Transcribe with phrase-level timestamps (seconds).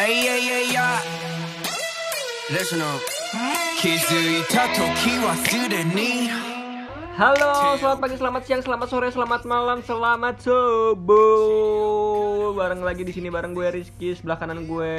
[0.00, 1.02] Ay, ay, ay, ay.
[2.52, 3.00] Listen up.
[3.76, 6.30] 気づいた時忘れに
[7.16, 11.16] Halo, selamat pagi, selamat siang, selamat sore, selamat malam, selamat subuh.
[12.52, 14.96] Bareng lagi di sini bareng gue Rizky, sebelah kanan gue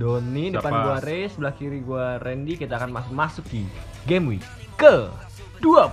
[0.00, 0.84] Doni, depan Siapa?
[0.84, 2.56] gue Riz, sebelah kiri gue Randy.
[2.56, 3.68] Kita akan masuk masuki
[4.08, 4.44] game week
[4.80, 5.12] ke
[5.60, 5.92] 20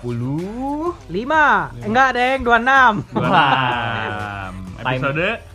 [1.12, 4.54] Lima, enggak deng, 26 Wah.
[4.80, 5.49] Episode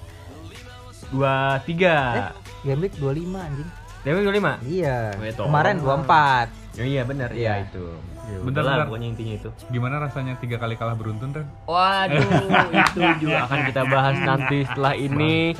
[1.15, 2.63] 23.
[2.63, 3.69] Game week 25 anjing
[4.01, 4.61] Game week 25?
[4.67, 5.43] Iya, Betul.
[5.47, 7.63] kemarin 24 Oh, iya benar, iya Iya.
[7.63, 7.85] itu.
[8.25, 8.89] Ya, Bentar, bentar.
[8.89, 9.49] pokoknya intinya itu.
[9.69, 11.47] gimana rasanya tiga kali kalah beruntun Ren?
[11.63, 12.19] Waduh,
[12.89, 15.53] itu juga akan kita bahas nanti setelah ini.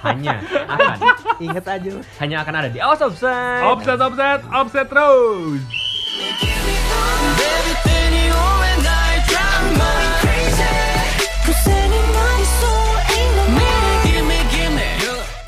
[0.00, 0.96] Hanya akan
[1.38, 3.66] Ingat aja hanya akan ada di Awas Offside.
[3.66, 5.60] Offset, offset, offset terus.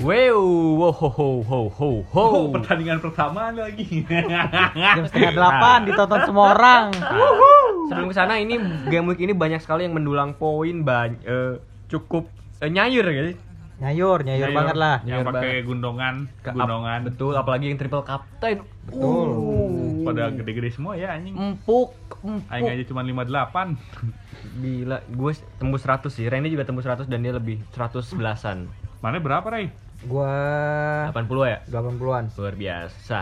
[0.04, 0.36] Wow,
[0.76, 2.24] wow, ho, ho, ho, ho, ho.
[2.28, 4.05] Oh, pertandingan pertama lagi.
[4.77, 6.92] Jam setengah delapan ditonton semua orang
[7.88, 8.60] Sebelum ke sana ini
[8.92, 11.56] game week ini banyak sekali yang mendulang poin banyak
[11.88, 12.28] cukup
[12.60, 13.41] eh, nyayur gitu.
[13.80, 15.64] Nyayur, nyayur Ayo, banget lah Yang Nyayur pakai banget.
[15.64, 17.00] gundongan, Ke- gundongan.
[17.08, 18.56] Betul, apalagi yang triple captain.
[18.84, 19.28] Betul.
[19.32, 21.32] Uh, Pada gede-gede semua ya anjing.
[21.32, 22.52] empuk, empuk.
[22.52, 24.60] Aing aja cuma 58.
[24.60, 26.28] Gila, gue tembus 100 sih.
[26.28, 28.69] Randy juga tembus 100 dan dia lebih 100 belasan.
[29.00, 29.72] Mana berapa, Ray?
[30.05, 30.33] Gua
[31.10, 31.16] 80
[31.47, 31.58] ya?
[31.66, 33.19] 80-an Luar biasa.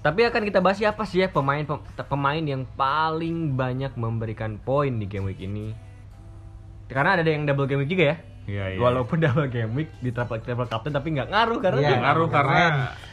[0.00, 4.90] Tapi akan kita bahas siapa sih ya pemain pem- pemain yang paling banyak memberikan poin
[4.92, 5.76] di game week ini.
[6.86, 8.16] Karena ada yang double game week juga ya.
[8.46, 8.78] Iya, iya.
[8.80, 11.96] Walaupun double game week di triple, triple captain tapi nggak ngaruh karena Iya.
[12.00, 12.62] ngaruh karena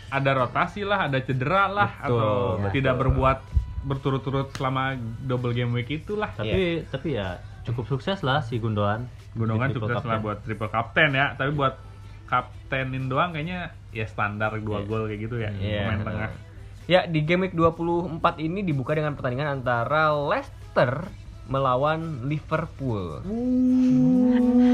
[0.07, 2.71] ada rotasi lah, ada cedera lah Betul, atau betul.
[2.73, 3.37] tidak berbuat
[3.83, 6.31] berturut-turut selama double game week itulah.
[6.33, 10.23] tapi tapi ya cukup sukses lah si Gundogan triple sukses lah captain.
[10.23, 11.75] buat triple captain ya, tapi buat
[12.27, 14.85] kaptenin doang kayaknya ya standar dua Iya.
[14.85, 15.81] gol kayak gitu ya Iya.
[15.85, 16.29] pemain tengah.
[16.87, 21.11] Ya, di game week 24 ini dibuka dengan pertandingan antara Leicester
[21.47, 23.23] melawan Liverpool.
[23.23, 23.31] Oh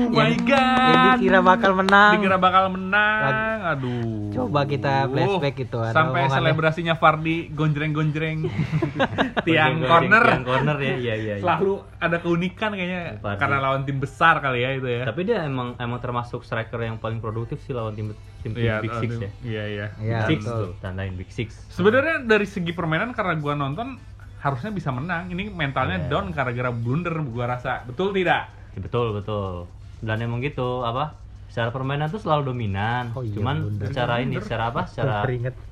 [0.09, 1.17] my Yang god.
[1.17, 3.59] dikira bakal menang Dikira bakal menang.
[3.73, 4.29] Aduh.
[4.31, 8.49] Coba kita flashback ada Sampai selebrasinya Fardi gonjreng-gonjreng
[9.45, 10.23] tiang Tiang corner.
[10.23, 11.43] tiang corner ya iya iya, iya.
[11.43, 13.39] Selalu ada keunikan kayaknya Fardi.
[13.39, 15.01] karena lawan tim besar kali ya itu ya.
[15.05, 18.81] tapi dia emang emang termasuk striker yang paling produktif sih lawan tim tim, tim Iya,
[18.81, 19.87] big six ya Iya, iya.
[19.97, 23.95] Iya, big six tuh tandain big six Sebenarnya dari segi permainan karena gua nonton
[24.43, 25.31] harusnya bisa menang.
[25.31, 26.07] Ini mentalnya Iya.
[26.09, 27.81] down gara-gara blunder gua rasa.
[27.83, 28.51] Betul tidak?
[28.73, 29.69] Ya, betul betul
[30.01, 31.15] dan emang gitu apa
[31.47, 33.87] secara permainan tuh selalu dominan Oh iya, cuman blunder.
[33.87, 35.23] secara ini secara apa secara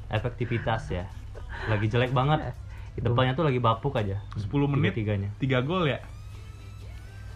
[0.07, 1.05] efektivitas ya
[1.67, 2.55] lagi jelek banget
[2.95, 5.29] depannya tuh lagi bapuk aja 10 menit Tiga-tiganya.
[5.35, 5.99] 3 gol ya.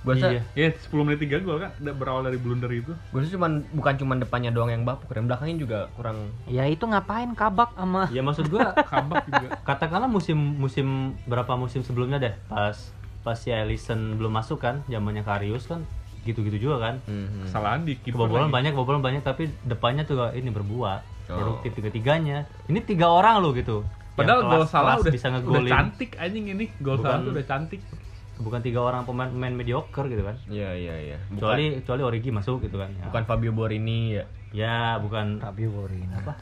[0.05, 0.41] Gua rasa Iya.
[0.53, 2.93] Ya 10 menit 3 gol kan udah berawal dari blunder itu.
[3.09, 6.85] Gue rasa cuman bukan cuman depannya doang yang bapuk, dan belakangnya juga kurang Ya itu
[6.85, 9.47] ngapain kabak sama ya maksud gua Kabak juga.
[9.67, 10.87] katakanlah musim musim
[11.25, 12.77] berapa musim sebelumnya deh pas
[13.19, 15.81] pas si Ellison belum masuk kan zamannya Karius kan
[16.21, 17.49] gitu-gitu juga kan Mhm.
[17.49, 18.53] Kesalahan di kiper kebobolan lagi.
[18.53, 21.33] banyak kebobolan banyak tapi depannya tuh ini berbuat Oh.
[21.35, 23.81] produktif tiga-tiganya ini tiga orang loh gitu
[24.13, 26.71] Padahal gol salah kelas udah bisa udah cantik anjing ini.
[26.79, 27.83] Gol salah udah cantik.
[28.37, 31.17] Bukan tiga orang pemain pemain mediocre gitu kan Iya, iya, iya.
[31.29, 34.23] Kecuali kecuali Origi masuk gitu kan ya, bukan Fabio Borini ya.
[34.51, 36.35] ya bukan Fabio Borini apa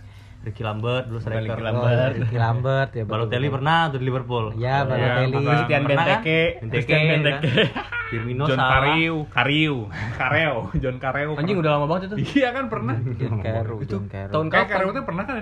[0.43, 2.13] Ricky Lambert dulu striker Ricky Oh, Lambert.
[2.19, 3.55] Ricky Lambert ya Balotelli betul.
[3.55, 5.47] pernah tuh di Liverpool Ya, Iya, Balotelli bukan.
[5.47, 6.07] Christian Pernah kan?
[6.19, 6.41] Benteke.
[6.59, 7.09] Benteke, Christian kan?
[7.13, 7.63] Benteke.
[8.03, 8.71] Firmino John salah.
[8.75, 9.77] Kariu, Kariu,
[10.13, 11.31] Kareo, John Kareo.
[11.33, 12.15] Anjing udah lama banget itu.
[12.37, 12.93] Iya kan pernah.
[12.99, 14.73] John Carew, Itu tahun Kayak kapan?
[14.75, 15.35] Kareo itu pernah kan?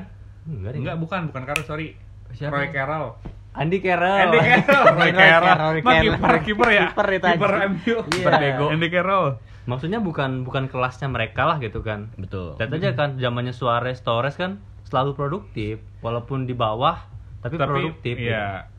[0.43, 0.71] Enggak.
[0.73, 1.87] Enggak, bukan, bukan Kareo, sorry.
[2.31, 2.53] Siapa?
[2.53, 3.11] Roy Carroll.
[3.51, 4.31] Andy Carroll.
[4.31, 6.15] Andy Carroll, Roy Carroll.
[6.15, 6.87] Kiper, kiper ya.
[6.95, 7.51] Kiper itu Kiper.
[7.67, 7.77] MU.
[7.83, 7.99] Iya.
[8.07, 8.65] Kiper bego.
[8.71, 9.27] Andy Carroll.
[9.67, 12.09] Maksudnya bukan bukan kelasnya mereka lah gitu kan.
[12.15, 12.55] Betul.
[12.57, 17.07] Lihat aja kan zamannya Suarez, Torres kan selalu produktif walaupun di bawah
[17.43, 18.15] tapi, produktif.
[18.17, 18.31] gitu.
[18.31, 18.71] Iya.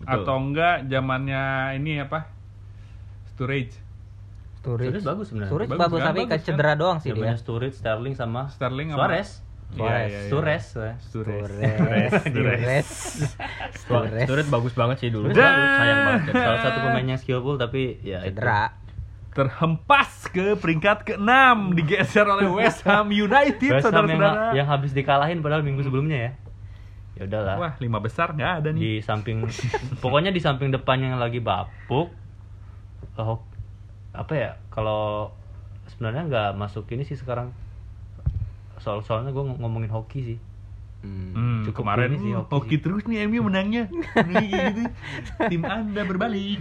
[0.00, 0.24] Betul.
[0.24, 2.28] Atau enggak zamannya ini apa?
[3.32, 3.76] Sturridge.
[4.60, 5.00] Sturridge.
[5.00, 5.50] Sturridge bagus sebenarnya.
[5.50, 6.08] Sturridge Bagus bagus, kan?
[6.12, 6.38] tapi kan?
[6.40, 7.40] cedera doang sih Zamannya dia.
[7.40, 9.08] Sturridge, Sterling sama Sterling sama
[9.70, 10.10] Suarez.
[10.10, 10.10] Iya, Suarez.
[10.10, 10.30] iya, iya.
[10.30, 10.64] Suarez.
[10.66, 11.46] Sturridge.
[11.46, 12.12] Sturridge.
[12.26, 12.88] Sturridge.
[13.78, 14.26] Sturridge.
[14.26, 15.30] Sturridge bagus banget sih dulu.
[15.30, 16.34] Sayang banget.
[16.34, 18.26] Salah satu pemain yang skillful tapi ya.
[18.26, 18.74] Cedera.
[19.30, 21.30] Terhempas ke peringkat ke-6
[21.78, 24.58] digeser oleh West Ham United Ham yang, saudara-saudara.
[24.58, 26.30] yang habis dikalahin padahal minggu sebelumnya ya.
[27.14, 27.56] Ya udahlah.
[27.62, 28.80] Wah, lima besar nggak ada nih.
[28.82, 29.46] Di samping
[30.02, 32.10] pokoknya di samping depan yang lagi bapuk
[33.20, 33.40] oh,
[34.10, 35.30] apa ya kalau
[35.92, 37.52] sebenarnya nggak masuk ini sih sekarang
[38.80, 40.38] soal soalnya gue ngomongin hoki sih
[41.00, 43.88] Hmm, Cukup kemarin sih, hoki hoki terus nih MU menangnya.
[44.28, 44.84] Nih, gitu.
[45.48, 46.60] Tim Anda berbalik.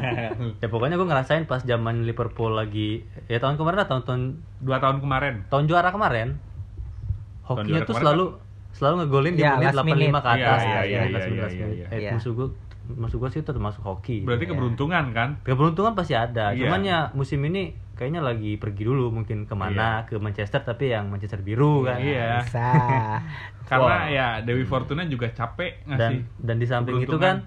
[0.60, 4.22] ya pokoknya gue ngerasain pas zaman Liverpool lagi ya tahun kemarin lah tahun tahun
[4.60, 5.34] Dua tahun kemarin.
[5.48, 6.36] tahun juara kemarin
[7.42, 8.24] Hokinya juara tuh kemarin selalu
[8.70, 10.12] selalu ngegolin di Iya, menit last 85 minute.
[10.12, 10.60] ke atas.
[10.60, 12.10] Iya, iya, iya, Iya.
[12.12, 12.48] maksud gua
[12.92, 14.16] maksud gua sih itu termasuk hoki.
[14.22, 14.50] Berarti Iya.
[14.52, 15.28] keberuntungan kan?
[15.40, 16.52] keberuntungan pasti ada.
[16.52, 16.68] Iya.
[16.68, 21.06] Cuman ya musim ini kayaknya lagi pergi dulu mungkin ke mana ke Manchester tapi yang
[21.06, 22.00] Manchester biru kan.
[22.00, 22.40] Iya.
[22.40, 22.68] Bisa.
[23.68, 24.04] Karena Wah.
[24.08, 26.40] ya Dewi Fortuna juga capek Dan ngasih.
[26.40, 27.44] dan di samping itu kan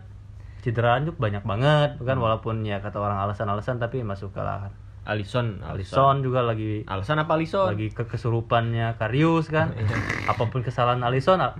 [0.61, 4.73] cederaan juga banyak banget kan walaupun ya kata orang alasan-alasan tapi masuk kalah kan.
[5.03, 7.67] Alisson, Alisson juga lagi Alasan apa Alisson?
[7.67, 9.75] lagi ke kesurupannya Karius kan.
[10.31, 11.59] Apa pun kesalahan Alisson a-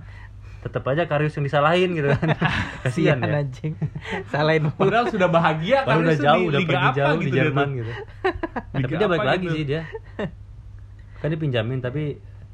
[0.64, 2.26] tetap aja Karius yang disalahin gitu kan.
[2.88, 3.44] Kasihan ya.
[3.44, 3.76] anjing.
[4.26, 4.72] Salahin.
[4.72, 7.92] Padahal sudah bahagia kan udah jauh, di udah pergi jauh di gitu dia Jerman gitu.
[7.92, 9.54] Liga tapi dia balik lagi gitu.
[9.54, 9.82] sih dia.
[11.20, 12.02] Kan dia pinjamin tapi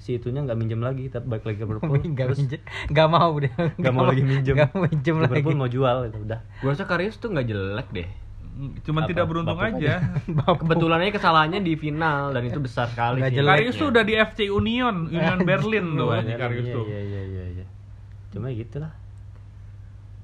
[0.01, 2.01] si itunya nggak minjem lagi, tapi balik lagi ke Liverpool.
[2.13, 3.53] Gak, Terus minjem, gak mau dia.
[3.79, 4.55] nggak mau lagi minjem.
[4.57, 5.31] Gak mau minjem lagi.
[5.31, 6.41] Liverpool mau jual itu udah.
[6.59, 8.09] Gua rasa Karius tuh nggak jelek deh.
[8.85, 9.09] Cuman Apa?
[9.09, 9.95] tidak beruntung Bapuk aja.
[10.61, 13.41] Kebetulannya kesalahannya di final dan itu besar sekali Nggak.
[13.41, 16.85] Karius tuh udah di FC Union, Union Berlin tuh anjing Karius Iya, tuh.
[16.85, 17.40] Iya iya iya iya.
[18.31, 18.93] Cuma gitulah.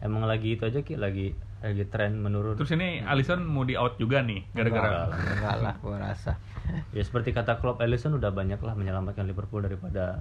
[0.01, 2.55] Emang lagi itu aja ki lagi lagi tren menurun.
[2.61, 6.37] Terus ini Alisson mau di out juga nih gara-gara Enggak lah, gua rasa.
[6.97, 10.21] ya seperti kata Klopp Alisson udah banyak lah menyelamatkan Liverpool daripada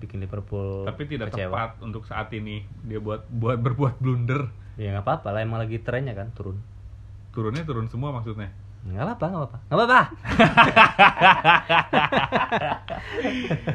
[0.00, 1.52] bikin Liverpool tapi tidak kecewa.
[1.52, 4.48] tepat untuk saat ini dia buat buat berbuat blunder.
[4.80, 6.56] Ya nggak apa-apa lah emang lagi trennya kan turun.
[7.36, 8.48] Turunnya turun semua maksudnya.
[8.80, 9.58] Nggak apa-apa, nggak apa-apa.
[9.60, 10.00] Nggak apa-apa.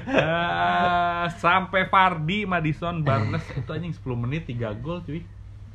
[0.06, 5.22] Eh, sampai Fardi, Madison, Barnes itu anjing 10 menit 3 gol cuy.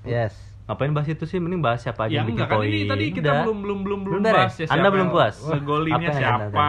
[0.03, 0.35] Yes.
[0.67, 1.43] Ngapain bahas itu sih?
[1.43, 2.71] Mending bahas siapa Ya aja yang bikin enggak kan poin.
[2.71, 3.43] ini tadi kita Udah.
[3.43, 4.35] belum belum belum belum beres?
[4.39, 5.37] bahas ya Anda siapa belum yang puas?
[5.43, 6.69] Anda siapa,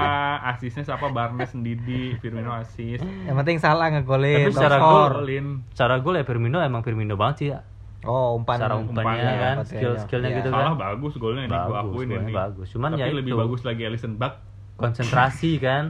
[0.49, 2.97] asisnya siapa, Barnes Ndidi, Firmino asis.
[3.01, 4.37] Yang penting salah ngegolin.
[4.41, 5.21] Tapi secara gol-.
[5.69, 7.61] Secara gol ya Firmino emang Firmino banget sih ya.
[8.03, 8.55] Oh, umpan.
[8.57, 9.69] Secara umpannya, umpannya kan, umpannya.
[9.69, 10.37] skill-skillnya Iya.
[10.37, 10.75] gitu Salah kan.
[10.79, 12.31] bagus golnya ini gua Bagus, akuin ini.
[12.31, 12.67] bagus.
[12.69, 13.37] Cuman Tapi ya lebih itu.
[13.37, 14.33] bagus lagi Alisson Buck.
[14.73, 15.83] Konsentrasi kan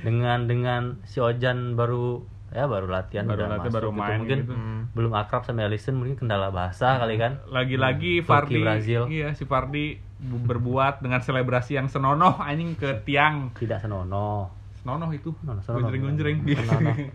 [0.00, 3.98] dengan dengan si Ojan baru ya baru latihan Baru udah latihan, masuk baru gitu.
[3.98, 4.52] main mungkin gitu.
[4.94, 9.00] belum akrab sama Alisson mungkin kendala bahasa kali kan Lagi-lagi Hmm, Fardi Brazil.
[9.08, 13.50] iya si Fardi bu- berbuat dengan selebrasi yang senonoh anjing ke tiang.
[13.52, 14.46] tidak senonoh
[14.78, 15.34] Senonoh itu.
[15.42, 15.60] Senonoh.
[15.60, 15.90] Senonoh.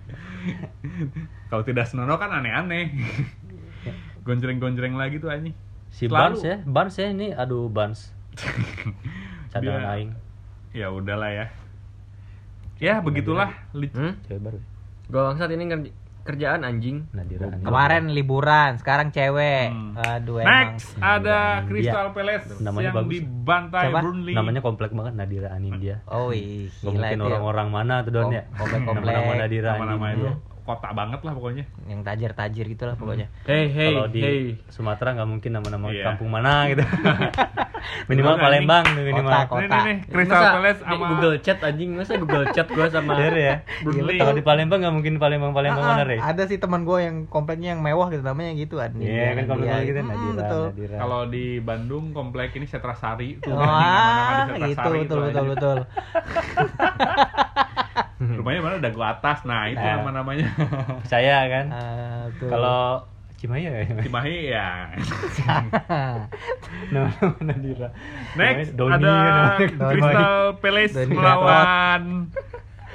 [1.48, 2.90] Kalau tidak senonoh kan aneh-aneh.
[4.24, 5.56] Gonjreng-gonjreng lagi tuh anjing.
[5.88, 6.16] si Selalu.
[6.16, 8.16] Barnes ya Barnes ya ini aduh Barnes
[9.52, 10.12] cadangan Dia- aing
[10.72, 11.46] Ya udahlah ya.
[12.78, 13.52] Ya begitulah.
[13.74, 14.16] Hmm?
[14.24, 14.58] cewek baru
[15.06, 15.92] Gua bangsat ini kerj-
[16.22, 17.12] kerjaan anjing.
[17.12, 17.60] Nadira Anil.
[17.62, 19.68] Kemarin liburan, sekarang cewek.
[19.68, 19.98] Hmm.
[19.98, 20.80] Aduh emang.
[20.80, 21.68] Next ada India.
[21.68, 23.12] Crystal Palace Namanya yang bagus.
[23.12, 24.00] dibantai Siapa?
[24.00, 24.34] Burnley.
[24.34, 27.26] namanya komplek banget Nadira Anindya Oh, Gak gila mungkin ya.
[27.28, 29.12] orang-orang mana tuh Don ya komplek-komplek.
[29.12, 31.66] nama-nama Nadira nama-nama itu Anindya kota banget lah pokoknya.
[31.84, 33.28] yang tajir-tajir gitulah pokoknya.
[33.44, 34.42] Hey hey kalau di hey.
[34.68, 36.04] Sumatera nggak mungkin nama-nama Iya.
[36.08, 36.84] kampung mana gitu
[38.08, 41.90] minimal Palembang tuh minimal Kota, Ini nih, nih Crystal Masa Palace sama Google Chat anjing,
[41.92, 44.16] masa Google Chat gua sama Bener ya Burnley.
[44.16, 47.26] kalau di Palembang nggak mungkin Palembang Palembang Ah, mana Re Ada sih teman gue yang
[47.26, 48.94] kompleknya yang mewah gitu namanya gitu kan.
[48.96, 50.66] Iya kan komplek Iya, gitu hmm, Nadira betul.
[50.94, 53.52] Kalau di Bandung komplek ini Setrasari tuh.
[53.52, 55.42] Wah, nama-nama di gitu betul betul aja.
[55.50, 55.78] betul.
[58.38, 59.44] Rumahnya mana dagu atas.
[59.44, 60.00] Nah, itu Nah.
[60.00, 60.48] nama-namanya.
[61.12, 61.66] saya kan
[62.30, 62.50] betul.
[62.50, 62.82] kalau
[63.36, 63.74] Cimahi ya
[64.06, 64.68] Cimahi ya.
[66.92, 67.90] nama-nama Nadira
[68.34, 69.90] Next Namanya Doni ada namanya.
[69.90, 72.04] Crystal Palace Doni melawan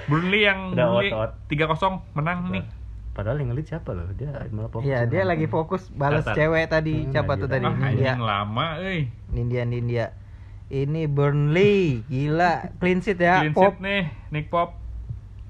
[0.07, 1.35] Burnley yang out-out.
[1.51, 2.63] 3-0 menang nih.
[3.11, 6.95] padahal yang ngelit siapa loh dia malah fokus Iya, dia lagi fokus balas cewek tadi.
[7.01, 7.65] Hmm, Siapa tuh tadi?
[7.65, 9.09] Ah, anjing lama euy.
[9.27, 10.07] Nindya Nindya.
[10.69, 13.73] Ini Burnley, gila, clean sheet ya, Clean Pop.
[13.73, 14.77] sheet nih, Nick Pop.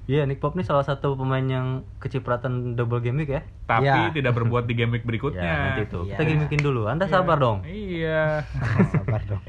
[0.07, 1.67] Iya, Nick Pop nih salah satu pemain yang
[1.99, 3.43] kecipratan double game week ya.
[3.67, 4.07] Tapi Ya.
[4.09, 5.43] tidak berbuat di game week berikutnya.
[5.43, 5.99] Ya, nanti itu.
[6.01, 6.15] Iya.
[6.15, 6.87] Kita game weekin dulu.
[6.87, 7.67] Anda sabar dong.
[7.67, 8.47] Iya.
[8.95, 9.43] Sabar dong.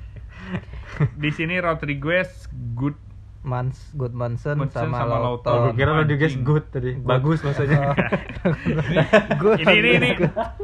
[1.14, 2.98] Di sini Rodriguez good
[3.40, 5.46] Mans Goodmanson Goodmanson sama, sama Lauto.
[5.46, 5.62] Lautaro.
[5.64, 6.44] Gue kira Rodriguez Anjing.
[6.44, 6.90] good tadi.
[6.96, 7.78] Bagus maksudnya.
[9.40, 9.58] Good.
[9.62, 10.10] ini ini ini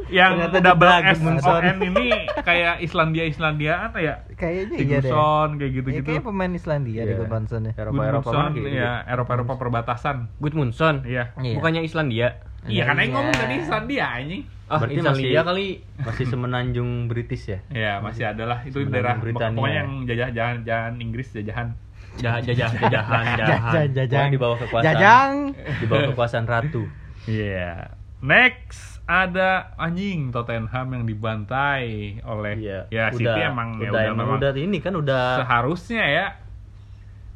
[0.09, 1.19] yang Ternyata double S.
[1.41, 5.11] O N ini kayak Islandia Islandiaan ya Kayaknya iya deh.
[5.55, 7.05] Kayak gitu Ya, gitu kayak pemain Islandia Iya.
[7.05, 7.73] di Goodmanson ya.
[7.75, 8.29] Eropa Eropa
[8.65, 10.95] ya Eropa Eropa perbatasan Goodmunson.
[11.03, 11.55] iya Iya.
[11.55, 12.27] Bukannya Islandia.
[12.65, 13.17] iya karena yang Iya.
[13.17, 15.67] ngomong tadi Islandia anjing Ah, Berarti Islandia masih- kali.
[16.01, 17.59] Masih semenanjung British ya.
[17.67, 19.53] ya masih ada lah itu daerah Britania.
[19.53, 21.77] pokoknya yang jajah jahan jahan Inggris jajahan
[22.15, 23.87] Jah- Jajah jajahan Jajan, jajahan.
[23.89, 24.07] jajan.
[24.09, 24.85] Pokoknya di bawah kekuasaan.
[24.87, 25.31] Jajang.
[25.75, 26.83] Di bawah kekuasaan ratu.
[27.25, 27.89] iya
[28.21, 31.85] next ada anjing Tottenham yang dibantai
[32.21, 32.79] oleh Iya.
[32.87, 36.25] ya City Udah- emang ya udah, udah emang udah ini kan udah seharusnya ya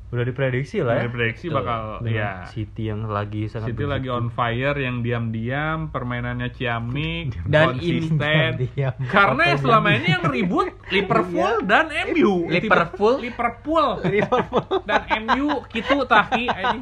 [0.09, 1.03] udah diprediksi lah ya.
[1.05, 2.49] Diprediksi Tuh, bakal, dengan ya.
[2.49, 8.93] City yang lagi sangat City lagi on fire yang diam-diam permainannya ciamik Dan konsisten Diam.
[9.05, 13.21] karena yang selama ini yang ribut Liverpool dan MU Liverpool?
[13.21, 13.87] Liverpool
[14.89, 16.81] dan MU gitu tapi ini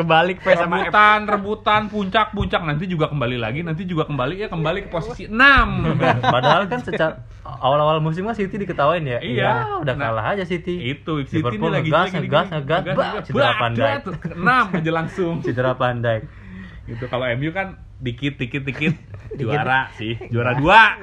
[0.00, 0.88] Kebalik P sama F.
[0.88, 5.28] rebutan, rebutan, puncak, puncak nanti juga kembali lagi, nanti juga kembali ya kembali ke posisi
[5.28, 5.36] 6.
[6.24, 9.20] Padahal kan secara awal-awal musim kan City diketawain ya.
[9.20, 9.44] Iya.
[9.44, 9.52] Ya,
[9.84, 10.96] udah Nah, kalah aja City.
[10.96, 13.92] Itu City ini Liverpool lagi ngegas, gini, ngegas, gini, ngegas, bah, cedera pandai.
[14.34, 15.34] 6 aja langsung.
[15.40, 16.18] Cedera pandai.
[16.84, 18.94] Gitu kalau MU kan dikit dikit dikit
[19.30, 20.98] juara sih, juara dua.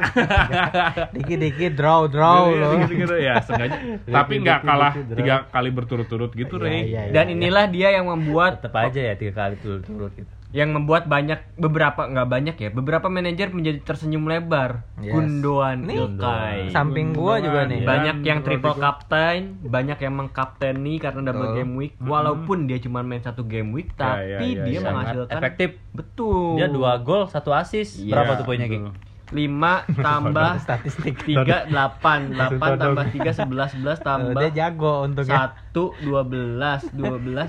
[1.16, 2.72] Dikit-dikit draw draw Iya, loh.
[2.84, 3.78] Gitu-gitu ya, sengaja.
[4.20, 6.80] Tapi nggak kalah tiga kali berturut-turut gitu, Iya, Rey.
[6.92, 7.14] iya, iya.
[7.16, 10.34] Dan inilah dia yang membuat Tetap aja ya tiga kali turut-turut gitu.
[10.50, 15.12] Yang membuat banyak beberapa nggak banyak ya beberapa manajer menjadi tersenyum lebar Yes.
[15.12, 17.84] Gundogan Nih, Ilkay Samping gua juga nih.
[17.84, 23.20] Banyak yang triple captain banyak yang mengkapteni karena double game week walaupun dia cuma main
[23.20, 24.80] satu game week Ya, tapi ya, ya, dia ya.
[24.80, 25.70] Sangat menghasilkan efektif.
[25.92, 28.00] betul Dia dua gol, satu assist.
[28.00, 28.88] Iya, Berapa tuh poinnya, Ging?
[29.28, 31.20] 5 tambah Statistik.
[31.20, 35.52] 3 8 8 tambah 3 11 11 Oh, tambah dia jago untungnya.
[35.52, 35.67] 1
[36.00, 36.94] 12 12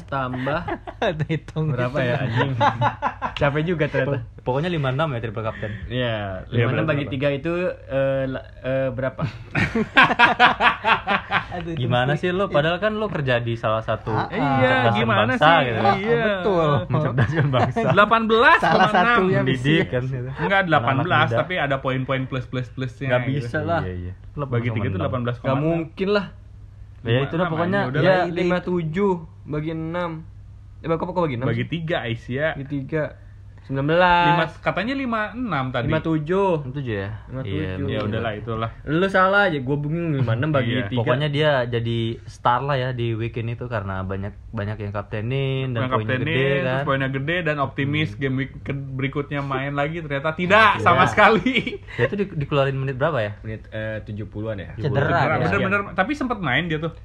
[0.06, 0.60] tambah
[1.30, 1.70] Hitung.
[1.70, 2.52] berapa ya anjing
[3.34, 5.72] capek juga ternyata Pokoknya 5-6 ya triple captain.
[5.86, 6.16] Iya,
[6.48, 7.12] Iya, lima enam berapa, bagi berapa?
[7.12, 9.22] tiga itu eh, la- eh, berapa?
[11.74, 12.48] Gimana sih lo?
[12.48, 15.66] Padahal kan lo kerja di salah satu Ah, Iya, mencerdaskan gimana bangsa, sih?
[15.66, 15.80] gitu.
[15.80, 16.16] Ah, Iya.
[16.24, 16.70] betul.
[16.92, 17.78] Mencerdaskan bangsa.
[17.84, 19.44] 18 Salah sama satunya 6.
[19.44, 20.28] Mendidik kan gitu.
[20.38, 21.36] Enggak Anak-anak 18 muda.
[21.36, 23.08] tapi ada poin-poin plus-plus-plusnya.
[23.10, 23.32] Nggak gitu.
[23.38, 23.80] bisa lah.
[23.82, 24.12] Iya, iya.
[24.34, 25.22] Bagi langsung tiga itu menang.
[25.28, 26.26] 18 Gak mungkin lah.
[27.06, 30.26] Ya itu lah Gimana, pokoknya Ya lima tujuh bagi enam.
[30.82, 31.46] Eh, kok kok bagi enam?
[31.46, 32.58] Bagi tiga Aisyah.
[32.58, 33.18] bagi tiga.
[33.68, 33.92] Sembilan Lima,
[34.40, 34.50] belas.
[34.58, 35.36] katanya 56
[35.70, 35.86] tadi.
[35.86, 36.50] Lima tujuh.
[36.66, 37.10] tujuh ya.
[37.28, 37.84] Lima Iya, tujuh.
[37.84, 38.08] Ya betul.
[38.08, 38.70] udahlah itulah.
[38.82, 40.88] Lu salah aja, gue bingung lima enam bagi Iya.
[40.88, 40.98] tiga.
[40.98, 45.86] Pokoknya dia jadi star lah ya di weekend itu karena banyak banyak yang kaptenin dan
[45.86, 46.82] poinnya gede terus kan.
[46.82, 51.10] poinnya gede dan optimis game week berikutnya main lagi ternyata tidak sama Iya.
[51.10, 51.56] sekali.
[51.94, 53.32] Dia itu di- dikeluarin menit berapa ya?
[53.38, 54.72] menit eh, tujuh puluhan ya.
[54.74, 55.38] Cedera Bener, dia.
[55.50, 56.96] bener-bener tapi sempat main dia tuh.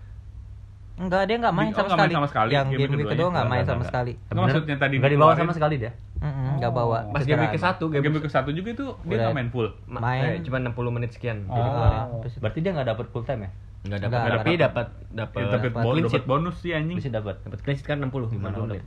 [0.93, 2.13] Enggak, dia enggak Oh, main sama nggak main sekali.
[2.13, 2.51] sama sekali.
[2.51, 4.13] Yang Game game week kedua enggak main Nggak, sama sekali.
[4.13, 5.91] Itu maksudnya tadi Enggak dibawa sama sekali dia.
[6.15, 6.99] Mm-mm, Enggak bawa.
[7.09, 7.75] Pas game week ke Cederaan.
[7.75, 9.23] satu, game, Game week ke satu juga itu dia Udah.
[9.23, 9.67] nggak main full.
[9.85, 10.21] Ma- main.
[10.23, 11.37] eh, cuma 60 menit sekian.
[11.47, 12.21] Oh.
[12.39, 13.49] Berarti dia nggak dapat full time ya?
[13.83, 14.13] Enggak dapat.
[14.13, 16.25] Nggak, Tapi dapat dapat Ya, tapi dapat bon- clean dapat sheet.
[16.25, 16.95] bonus sih anjing.
[16.95, 17.35] Bisa dapat.
[17.41, 18.65] Dapat clean sheet kan 60 Gimana 60 lo?
[18.69, 18.85] menit.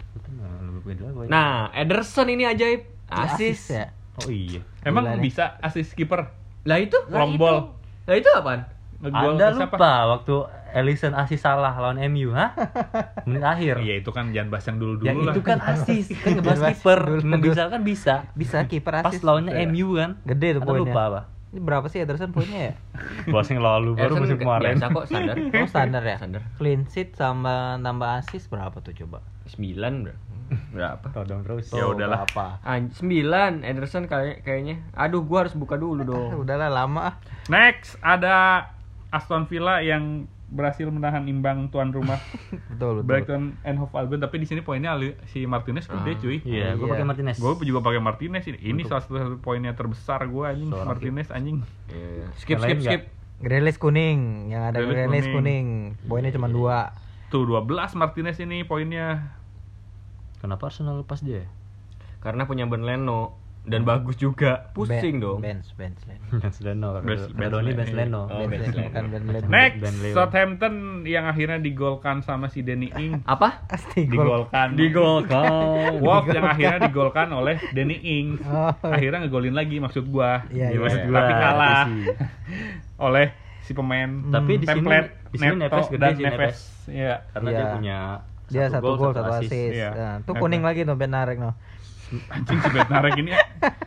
[1.26, 2.80] Nah, Ederson ini ajaib.
[3.06, 3.70] Asis.
[3.70, 3.90] ya.
[4.16, 4.64] Oh iya.
[4.80, 6.32] Emang bisa assist kiper
[6.64, 6.96] Lah itu?
[7.08, 7.76] long ball.
[8.04, 8.64] Lah itu apaan?
[8.96, 9.76] Ngegol Anda ke siapa?
[9.76, 10.34] lupa waktu
[10.72, 12.52] Ellison asis salah lawan MU, ha?
[13.22, 13.78] Menit akhir.
[13.78, 15.32] Iya itu kan jangan bahas yang dulu-dulu Yang lah.
[15.32, 17.00] itu kan asis, kan ngebahas Bahas kiper.
[17.20, 17.36] dulu.
[17.40, 18.14] Bisa kan bisa.
[18.32, 19.20] Bisa kiper Pas asis.
[19.20, 19.66] lawannya Iya.
[19.66, 20.10] MU kan.
[20.22, 20.82] Gede tuh poinnya.
[20.84, 21.20] lupa apa?
[21.46, 22.74] Ini berapa sih Ederson poinnya ya?
[23.32, 24.74] Bahas yang lalu baru Ederson musim ke- kemarin.
[24.74, 25.34] Biasa kok standar.
[25.38, 26.16] Oh standar ya?
[26.18, 26.42] Standar.
[26.54, 29.24] Clean sheet sama nambah assist berapa tuh coba?
[29.48, 30.14] 9 bro.
[30.72, 31.06] Berapa?
[31.10, 31.66] Todong terus.
[31.68, 32.22] Ya Tuh, udahlah.
[32.24, 32.60] Berapa?
[32.62, 34.78] Anj 9 Ederson kayak kayaknya.
[34.92, 36.38] Aduh, gua harus buka dulu dong.
[36.38, 37.14] udahlah lama ah.
[37.46, 38.68] Next ada
[39.08, 42.22] Aston Villa yang berhasil menahan imbang tuan rumah
[42.70, 43.04] Betul betul.
[43.04, 46.16] Brighton and Hove Albion tapi di sini poinnya Ali- si Martinez gede Ah.
[46.16, 46.36] cuy.
[46.40, 46.92] Iya, gue Iya.
[46.92, 47.36] pakai Martinez.
[47.36, 48.58] Gue juga pakai Martinez ini.
[48.60, 51.56] Ini salah satu, satu poinnya terbesar gue anjing Seorang Martinez anjing.
[51.88, 52.30] Iya.
[52.36, 53.02] Skip skip skip.
[53.36, 55.66] Grealish kuning, yang ada Grealish Grealish kuning.
[55.92, 56.06] kuning.
[56.06, 56.94] Poinnya cuma dua.
[57.26, 59.34] Tuh 12 Martinez ini poinnya.
[60.36, 61.42] Kenapa Arsenal lepas dia?
[62.18, 63.34] Karena punya Ben Leno
[63.66, 64.70] dan bagus juga.
[64.70, 65.38] Pusing Ben- dong.
[65.42, 65.98] Benz Leno.
[66.30, 66.88] Benz- Benz Leno.
[66.96, 67.30] Benz-
[67.74, 68.22] Benz Leno.
[68.24, 68.86] Oh, Bench bench lane, lane.
[68.86, 69.46] bukan Ben Lane.
[69.48, 69.78] Next.
[70.12, 73.20] Southampton yang akhirnya digolkan sama si Danny Ing.
[73.26, 73.66] Apa?
[73.92, 74.78] Digolkan.
[74.78, 75.50] Digolkan.
[76.04, 78.38] Wolves yang akhirnya digolkan oleh Danny Ing.
[78.40, 78.70] Oh.
[78.72, 80.46] Akhirnya ngegolin lagi maksud gua.
[80.48, 80.78] Iya, Ya, iya.
[80.78, 81.06] maksud Iya.
[81.06, 81.18] gua.
[81.18, 81.84] Tapi kalah
[82.98, 83.26] oleh
[83.60, 86.38] si pemain Tapi di sini template di sini Neto Neves gede sih Neves.
[86.38, 86.58] Neves.
[86.86, 87.14] Iya.
[87.28, 87.56] Karena Iya.
[87.56, 87.98] dia punya
[88.46, 89.74] Dia satu gol, satu assist.
[89.74, 89.90] Iya.
[89.90, 91.58] Nah, tuh kuning lagi tuh Ben Narek no.
[92.06, 93.34] Anjing si Bednarek ini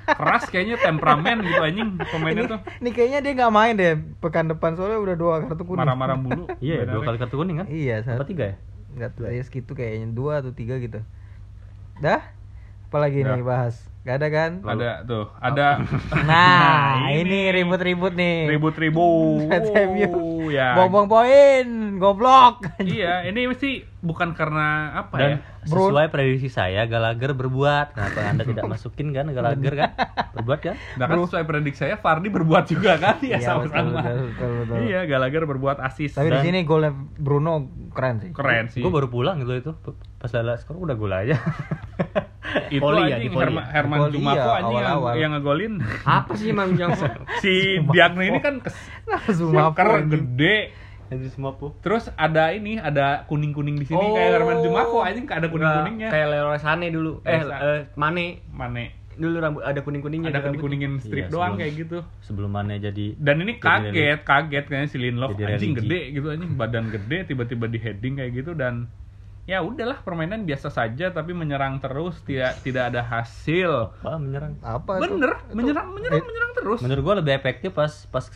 [0.05, 2.59] keras kayaknya temperamen gitu anjing pemainnya tuh.
[2.77, 5.79] Ini kayaknya dia nggak main deh pekan depan soalnya udah dua kartu kuning.
[5.79, 6.43] Marah-marah mulu.
[6.59, 7.07] Iya, dua Bednarek.
[7.07, 7.67] kali kartu kuning kan?
[7.67, 8.27] Iya, Apa satu.
[8.27, 8.55] tiga ya?
[8.89, 10.99] Enggak tahu ya segitu kayaknya dua atau tiga gitu.
[11.97, 12.19] Dah?
[12.87, 13.37] Apalagi Dah.
[13.37, 13.75] nih bahas?
[14.09, 14.51] Gak ada kan?
[14.59, 15.85] Ada tuh, ada
[16.25, 18.49] Nah, ini ribut-ribut nih.
[18.49, 19.53] ribut-ribut.
[19.87, 20.49] MU.
[20.49, 20.73] ya.
[20.73, 22.65] Buang-buang poin, goblok.
[22.79, 25.37] Iya, ini mesti bukan karena apa Dan ya?
[25.61, 27.93] Bro- sesuai prediksi saya Gallagher berbuat.
[27.93, 29.89] Kenapa Anda tidak masukin kan Gallagher kan?
[30.33, 30.75] Berbuat kan?
[30.95, 34.01] Nah kan sesuai prediksi saya Fardi berbuat juga kan ya Iya, sama-sama.
[34.01, 34.77] betul, betul, betul.
[34.87, 36.17] Iya, Gallagher berbuat asis.
[36.17, 37.61] Tapi di sini golnya Bruno
[37.91, 38.31] keren sih.
[38.31, 38.81] keren sih.
[38.81, 39.71] Gue baru pulang gitu itu.
[40.17, 41.37] Pas lala skor udah gol aja.
[42.67, 43.73] Itu Poli ya, di poli Herma- ya?
[43.75, 45.13] Herman Di poli, Jumako iya, anjing yang, awal-awal.
[45.13, 45.73] yang ngegolin.
[46.01, 46.91] Apa sih Mang yang
[47.41, 47.53] si
[47.85, 48.75] Diagne ini kan kes
[49.31, 50.57] Zuma Joker gede.
[51.81, 54.13] Terus ada ini, ada kuning-kuning di sini Oh.
[54.13, 56.09] kayak Herman Jumako anjing ada kuning-kuningnya.
[56.13, 57.25] Kayak Leroy Sané dulu.
[57.25, 58.85] Eh, eh Mane Mana?
[59.19, 60.29] dulu rambut ada kuning-kuningnya.
[60.29, 60.63] Ada di rambut.
[60.63, 61.97] kuning-kuningin strip Iya, doang sebelum- kayak gitu.
[62.21, 65.81] Sebelum mana jadi Dan ini Jadi kaget, kaget kayaknya si Lindelof Jadi anjing religi.
[65.83, 68.87] gede gitu anjing, badan gede tiba-tiba di heading kayak gitu dan
[69.49, 73.97] ya udahlah permainan biasa saja tapi menyerang terus tidak tidak ada hasil.
[74.05, 74.61] Wah, menyerang.
[74.61, 75.17] Apa itu?
[75.17, 76.79] Bener, menyerang menyerang Eh, menyerang terus.
[76.85, 78.29] Menurut gua lebih efektif pas pas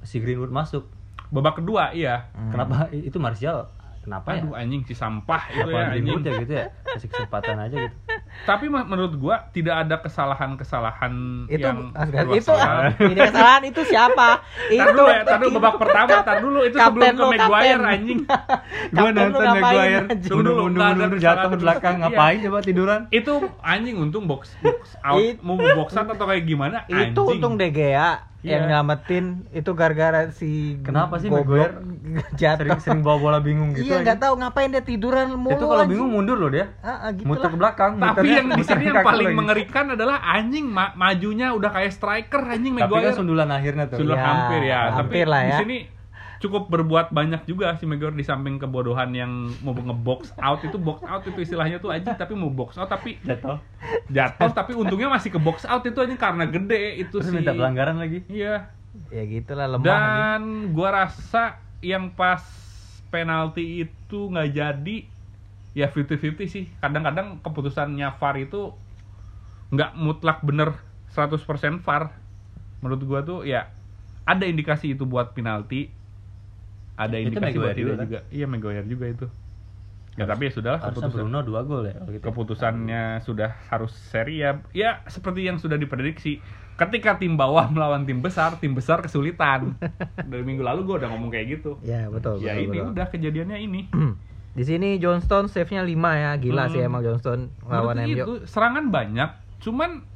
[0.00, 0.88] si Greenwood masuk.
[1.28, 2.32] Babak kedua iya.
[2.48, 3.68] Kenapa itu Martial?
[4.04, 4.44] Kenapa ya?
[4.44, 6.20] Aduh anjing si sampah itu ya anjing.
[6.20, 6.66] Ya gitu ya?
[6.84, 7.96] Kasih kesempatan aja gitu.
[8.50, 11.94] Tapi menurut gua tidak ada kesalahan-kesalahan Itu yang
[12.34, 12.52] itu
[13.00, 14.44] ini kesalahan itu siapa?
[14.74, 17.82] Tar dulu ya, tar dulu babak pertama, tar dulu itu Kapten sebelum ke lo, Maguire
[17.86, 18.20] anjing.
[18.94, 22.02] Gua nonton Maguire nggak ada mundur jatuh ke belakang Iya.
[22.10, 23.00] ngapain coba tiduran?
[23.08, 23.32] Itu
[23.64, 27.16] anjing untung box, box out mau box out atau kayak gimana anjing.
[27.16, 27.70] Itu untung De
[28.44, 28.76] Gea yang Iya.
[28.76, 31.80] nyelamatin itu gara-gara si Kenapa sih goblok
[32.36, 32.60] jatuh.
[32.60, 33.88] Sering sering bawa bola bingung gitu.
[33.88, 35.50] iya nggak tahu ngapain dia tiduran mulu.
[35.50, 36.76] Itu kalau bingung mundur loh dia.
[36.78, 37.50] Ah, ah, gitu Muter lah.
[37.50, 37.92] ke belakang.
[37.94, 39.38] Tapi muternya yang di sini yang paling lagi.
[39.40, 43.16] mengerikan adalah anjing ma- majunya udah kayak striker anjing Tapi kan Maguire.
[43.16, 43.98] sundulan akhirnya tuh.
[43.98, 45.58] Sudah Iya, hampir ya, hampir tapi lah di ya.
[45.58, 45.76] sini
[46.44, 51.00] cukup berbuat banyak juga si Maguire di samping kebodohan yang mau nge-box out itu box
[51.08, 53.56] out itu istilahnya tuh anjing tapi mau box out tapi Jatuh.
[54.12, 57.36] jatuh tapi untungnya masih ke box out itu anjing karena gede itu Terus sih.
[57.40, 58.20] minta pelanggaran lagi.
[58.28, 58.68] Iya.
[59.08, 59.88] Ya gitulah lemah.
[59.88, 62.44] Dan gua rasa yang pas
[63.08, 64.96] penalti itu nggak jadi
[65.72, 66.64] ya 50-50 sih.
[66.78, 68.70] Kadang-kadang keputusannya VAR itu
[69.72, 70.76] nggak mutlak bener
[71.10, 71.40] 100%
[71.80, 72.12] VAR.
[72.84, 73.72] Menurut gua tuh ya
[74.28, 76.03] ada indikasi itu buat penalti.
[76.94, 78.30] Ada Itu indikasi Maguire tidak juga, kan?
[78.30, 79.26] Iya Maguire juga itu.
[80.14, 82.22] Ya tapi ya sudah keputusan Bruno dua gol ya gitu.
[82.22, 86.38] keputusannya sudah harus seri ya ya seperti yang sudah diprediksi
[86.78, 89.74] ketika tim bawah melawan tim besar tim besar kesulitan
[90.30, 92.38] dari minggu lalu gue udah ngomong kayak gitu Ya betul.
[92.38, 92.90] ya betul, ini betul.
[92.94, 93.80] udah kejadiannya ini
[94.54, 96.30] Di sini Johnston save-nya 5 ya.
[96.38, 96.70] Gila Hmm.
[96.70, 98.14] sih emang Johnston lawan MU.
[98.14, 100.06] itu serangan banyak cuman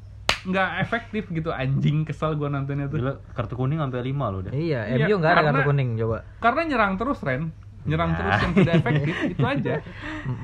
[0.41, 4.53] nggak efektif gitu anjing kesel gue nontonnya tuh Gila, kartu kuning sampai 5 loh dia.
[4.53, 6.19] Iya, Iya, MU nggak ada kartu kuning coba.
[6.39, 7.43] karena nyerang terus Ren
[7.81, 8.17] nyerang Ya.
[8.17, 9.75] terus yang tidak efektif itu aja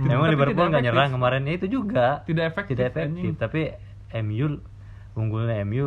[0.03, 2.07] Emang Tapi Liverpool tidak nggak nyerang kemarin ya itu juga.
[2.25, 3.35] tidak efektif, Tidak efektif, anjing.
[3.37, 3.61] tapi
[4.17, 4.47] MU
[5.13, 5.87] unggulnya MU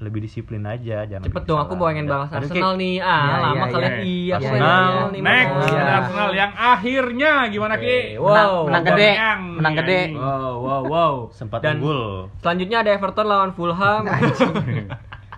[0.00, 2.94] lebih disiplin aja jangan Cepet dong, aku pengen bahas Ada Arsenal kayak- nih.
[2.98, 3.92] Ah, Iya, lama iya, kalian.
[3.92, 4.00] iya.
[4.00, 5.82] Iya, aku Arsenal, Arsenal nih, next Iya.
[5.94, 8.54] Arsenal yang akhirnya gimana ki Wow.
[8.64, 9.10] Menang gede,
[9.52, 10.00] menang gede.
[10.14, 11.14] Wow, wow, wow.
[11.30, 12.32] sempat Dan unggul.
[12.38, 14.02] selanjutnya ada Everton lawan Fulham.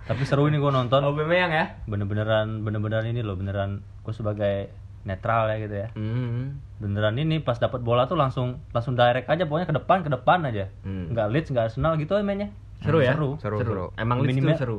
[0.03, 0.99] Tapi seru ini gua nonton.
[1.01, 1.65] Aubameyang ya.
[1.85, 4.67] Bener-beneran bener-beneran ini loh, beneran gua sebagai
[5.03, 5.87] netral ya gitu ya.
[5.93, 6.59] Hmm.
[6.77, 10.39] Beneran ini pas dapat bola tuh langsung langsung direct aja pokoknya ke depan ke depan
[10.45, 10.71] aja.
[10.83, 11.07] Hmm.
[11.09, 12.51] Nggak Leeds, nggak Arsenal gitu aja mainnya.
[12.83, 13.13] Seru ya?
[13.13, 13.29] Seru.
[13.37, 13.85] Seru, seru.
[13.95, 14.77] Emang Leeds tuh Minimal- seru.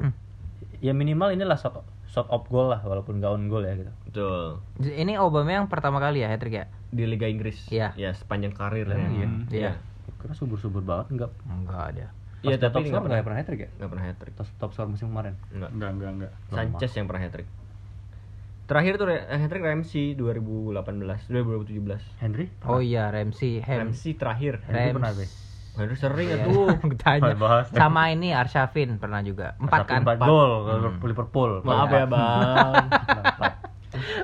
[0.79, 3.93] Ya minimal inilah shot shot off goal lah walaupun nggak on goal ya gitu.
[4.05, 4.45] Betul.
[4.79, 6.65] Ini Aubameyang pertama kali ya hat-trick ya?
[6.87, 7.67] Di Liga Inggris.
[7.69, 7.97] Iya.
[7.97, 9.19] Ya, sepanjang karir Emang ya.
[9.19, 9.29] iya?
[9.51, 9.73] Iya.
[10.21, 11.31] Kira subur-subur banget enggak.
[11.43, 12.07] Enggak ada.
[12.45, 13.71] Iya, tapi top nggak score pernah nggak pernah hat trick ya?
[13.75, 14.35] nggak pernah hat-trick.
[14.37, 15.35] Top, top score musim kemarin.
[15.51, 15.71] Enggak.
[15.73, 17.49] enggak enggak enggak Sanchez yang pernah hat-trick.
[18.65, 22.01] Terakhir tuh re- hat-trick Ramsey 2018, 2017.
[22.19, 22.47] Henry?
[22.65, 23.61] Oh iya, Ramsey.
[23.61, 24.61] Ramsey terakhir.
[24.65, 25.33] Henry Rams.
[25.75, 26.71] Henry sering ya tuh.
[27.03, 27.35] Tanya.
[27.67, 29.59] Sama ini Arshavin pernah juga.
[29.59, 30.01] Empat kan?
[30.03, 30.51] Empat gol
[30.95, 31.51] ke Liverpool.
[31.61, 32.87] Maaf ya, Bang.
[32.87, 33.53] Empat.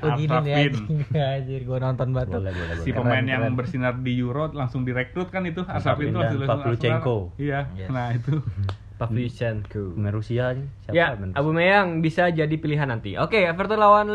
[0.01, 0.75] Oh gini nih Arshavin.
[1.13, 2.35] Anjir, gua nonton batu.
[2.35, 2.95] Boleh, boleh, si boleh.
[2.97, 3.55] pemain Keren, yang keren.
[3.55, 7.17] bersinar di Euro langsung direkrut kan itu Asapin itu langsung Pavlyuchenko.
[7.37, 7.87] Iya Yes.
[7.89, 8.39] nah itu
[9.01, 9.95] Pavlyuchenko.
[9.95, 10.65] Pemain Rusia aja.
[10.85, 11.35] Siapa Ya, Rusia?
[11.35, 13.15] Aubameyang bisa jadi pilihan nanti.
[13.15, 14.07] Oke, Everton lawan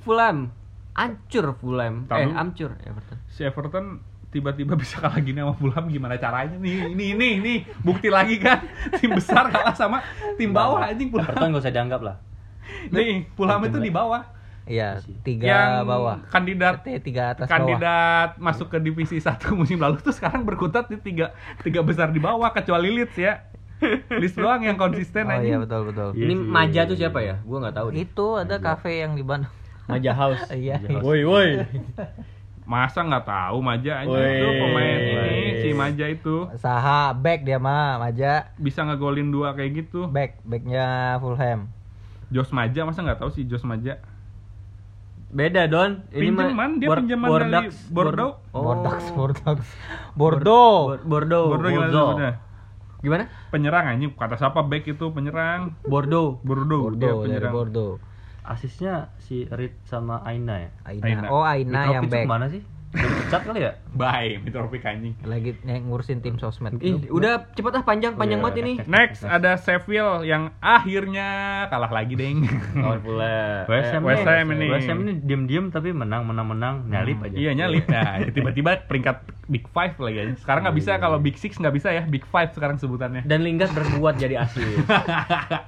[0.00, 0.50] Fulham.
[0.92, 2.06] Ancur Fulham.
[2.06, 2.18] Tahu.
[2.20, 3.18] Eh, ancur Everton.
[3.26, 3.98] si Everton
[4.34, 8.66] tiba-tiba bisa kalah gini sama Fulham gimana caranya nih ini ini ini bukti lagi kan
[8.98, 10.02] tim besar kalah sama
[10.34, 12.16] tim bawah anjing Fulham Everton gak usah dianggap lah.
[12.90, 16.24] nih Fulham itu di bawah Iya, tiga yang bawah.
[16.32, 17.52] kandidat tiga atas bawah.
[17.52, 22.16] kandidat masuk ke divisi satu musim lalu tuh sekarang berkutat di tiga tiga besar di
[22.16, 23.44] bawah kecuali Leeds ya
[24.08, 26.08] Leeds doang yang konsisten Oh aja iya betul betul.
[26.16, 27.36] Iya Ini sih, Maja iya, tuh iya, siapa iya.
[27.36, 27.44] ya?
[27.44, 27.98] Gua nggak tahu deh.
[28.00, 29.52] Itu ada kafe yang di Bandung.
[29.84, 30.40] Maja House.
[30.56, 30.80] Iya.
[31.04, 31.48] Woi, woi.
[32.64, 37.96] masa nggak tahu Maja aja itu pemain ini si Maja itu Saha back dia mah,
[37.98, 38.48] Maja.
[38.56, 41.68] bisa ngegolin dua kayak gitu Back, backnya Fulham.
[42.28, 44.00] Jos Maja masa nggak tahu sih Jos Maja
[45.28, 46.06] Beda, Don.
[46.08, 47.50] Pinjaman, dia Bor- pinjaman Bordeaux.
[47.50, 48.32] dari Bordeaux.
[48.54, 48.62] Oh.
[48.62, 49.56] Bordeaux, Bordeaux.
[50.14, 50.74] Bordeaux.
[50.94, 51.46] Bor- Bordeaux.
[51.50, 52.34] Bordeaux gimana Bordeaux.
[53.04, 53.24] Gimana?
[53.50, 56.38] penyerang anjing kata siapa back itu penyerang Bordeaux.
[56.40, 57.92] Bordeaux, dia Bordeaux, dari penyerang Bordeaux.
[58.44, 60.70] Asisnya si Reed sama Aina ya.
[60.84, 61.04] Aina.
[61.08, 61.26] Aina.
[61.32, 62.24] Oh, Aina yang Mitrovic back.
[62.24, 62.62] ke mana sih?
[62.94, 63.72] Udah dipecat kali ya?
[63.92, 66.78] bye Mitrovic anjing Lagi ngurusin tim sosmed.
[66.78, 68.44] Ih, udah cepet ah panjang panjang Iya.
[68.44, 68.72] banget ini.
[68.84, 71.28] next ada Sheffield yang akhirnya
[71.68, 73.66] kalah lagi deng Lawan Fulham.
[73.70, 73.90] West
[74.24, 74.66] Ham, ini.
[74.68, 77.34] West Ham ini diem-diem tapi menang menang menang nyalip aja.
[77.34, 80.38] iya nyalip nah tiba-tiba peringkat big five lagi anjing.
[80.38, 83.70] sekarang nggak bisa kalau big six nggak bisa ya big five sekarang sebutannya Dan Lingard
[83.70, 84.86] berbuat jadi asis.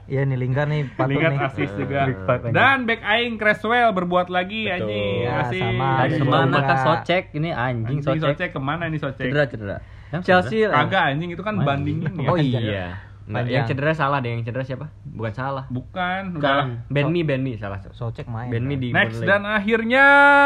[0.06, 1.46] Iya nih Lingard nih patut Lingard nih.
[1.46, 2.54] asis juga five anjing.
[2.54, 4.76] dan back aing Creswell berbuat lagi Betul.
[4.76, 6.46] anjing Ya, asis sama.
[6.46, 6.60] Juga.
[6.62, 7.15] kah Soce?
[7.18, 8.22] Socek ini anjing, Anjing Socek.
[8.28, 9.24] Socek ke mana nih Socek?
[9.24, 9.76] Cedera cedera.
[10.06, 11.64] Yang Chelsea Kagak anjing itu kan Main.
[11.64, 12.28] bandingin ya.
[12.28, 12.86] Oh iya.
[13.26, 13.50] Panjang.
[13.50, 14.86] yang cedera salah deh, yang cedera siapa?
[15.02, 15.64] Bukan salah.
[15.66, 16.46] Bukan, Bukan.
[16.78, 16.86] udah.
[16.86, 17.82] Ben Mi, Ben Mi salah.
[17.90, 18.46] Socek main.
[18.48, 19.26] Ben Mi di Next Burnley.
[19.26, 20.04] dan akhirnya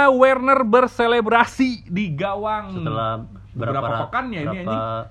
[0.09, 2.73] Werner berselebrasi di gawang.
[2.73, 5.03] setelah berapa, Beberapa pekan ya ini, berapa-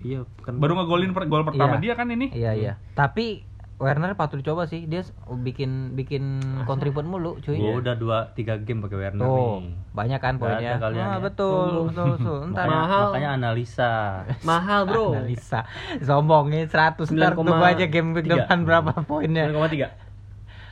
[0.00, 1.82] Iya, kan baru ngegolin per- gol pertama Iya.
[1.84, 2.26] dia kan ini.
[2.32, 2.72] Iya iya.
[2.90, 3.44] Tapi
[3.80, 4.84] Werner patut dicoba sih.
[4.84, 7.56] Dia s- bikin bikin kontribut mulu, cuy.
[7.56, 9.72] Gua udah dua tiga game pakai Werner Tuh, nih.
[9.90, 10.76] banyak kan poinnya.
[10.76, 11.16] Ah, ya.
[11.16, 12.38] betul, betul, betul.
[12.52, 13.04] Ntar Makanya, Mahal.
[13.08, 13.92] makanya analisa.
[14.46, 15.04] Mahal, Bro.
[15.16, 15.64] analisa.
[15.98, 17.34] Sombongin 100 ntar 9,3.
[17.34, 19.48] tunggu aja game depan berapa poinnya.
[19.48, 19.88] 9,3.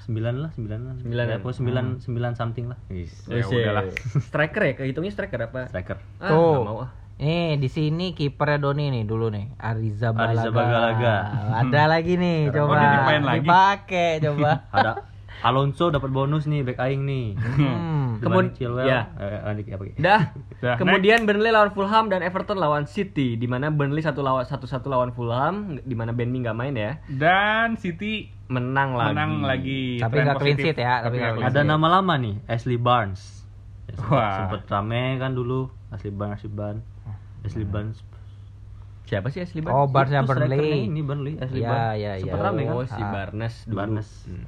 [0.05, 0.95] Sembilan lah, sembilan lah.
[0.99, 1.37] Sembilan Ya, ya?
[1.39, 2.79] pokoknya sembilan, sembilan something lah.
[3.27, 3.83] Ya udahlah.
[4.23, 5.69] Striker ya, kehitungnya striker apa?
[5.69, 5.97] Striker.
[6.17, 6.91] Ah, nggak mau ah.
[7.19, 10.39] Nih di sini kipernya Doni nih dulu nih Ariza Balaga.
[10.39, 11.15] Ariza Balaga.
[11.67, 12.79] Ada lagi nih coba.
[13.35, 14.51] Dipakai coba.
[14.75, 14.93] Ada
[15.39, 17.27] Alonso dapat bonus nih back aing nih.
[17.39, 18.07] hmm.
[18.23, 18.87] Kemudian Chilwell.
[18.91, 19.07] ya.
[19.15, 19.83] Eh, lanjut apa?
[19.95, 20.23] Dah.
[20.59, 24.67] Dah, Kemudian Burnley lawan Fulham dan Everton lawan City di mana Burnley satu lawan satu
[24.67, 26.99] satu lawan Fulham di mana Ben Mee nggak main ya.
[27.07, 29.13] Dan City Menang lagi.
[29.13, 29.83] menang lagi.
[30.01, 33.45] Tapi nggak clean sheet ya, tapi clean Ada nama lama nih, Ashley Barnes.
[33.85, 34.35] Ya, sempet, Wah.
[34.41, 36.85] sempet rame kan dulu Ashley Barnes, Ashley Barnes.
[37.49, 37.99] Ashley Barnes.
[39.05, 39.91] Siapa sih Ashley Oh, Barnes?
[39.91, 40.81] Barnesnya Itu strikernya Burnley.
[40.85, 41.97] Ini Burnley, Ashley Iya, Barnes.
[41.97, 42.45] iya, Sempet iya.
[42.45, 42.75] rame kan?
[42.75, 43.11] Oh, si Ah.
[43.11, 43.77] Barnes dulu.
[43.79, 44.09] Barnes.
[44.27, 44.45] Hmm.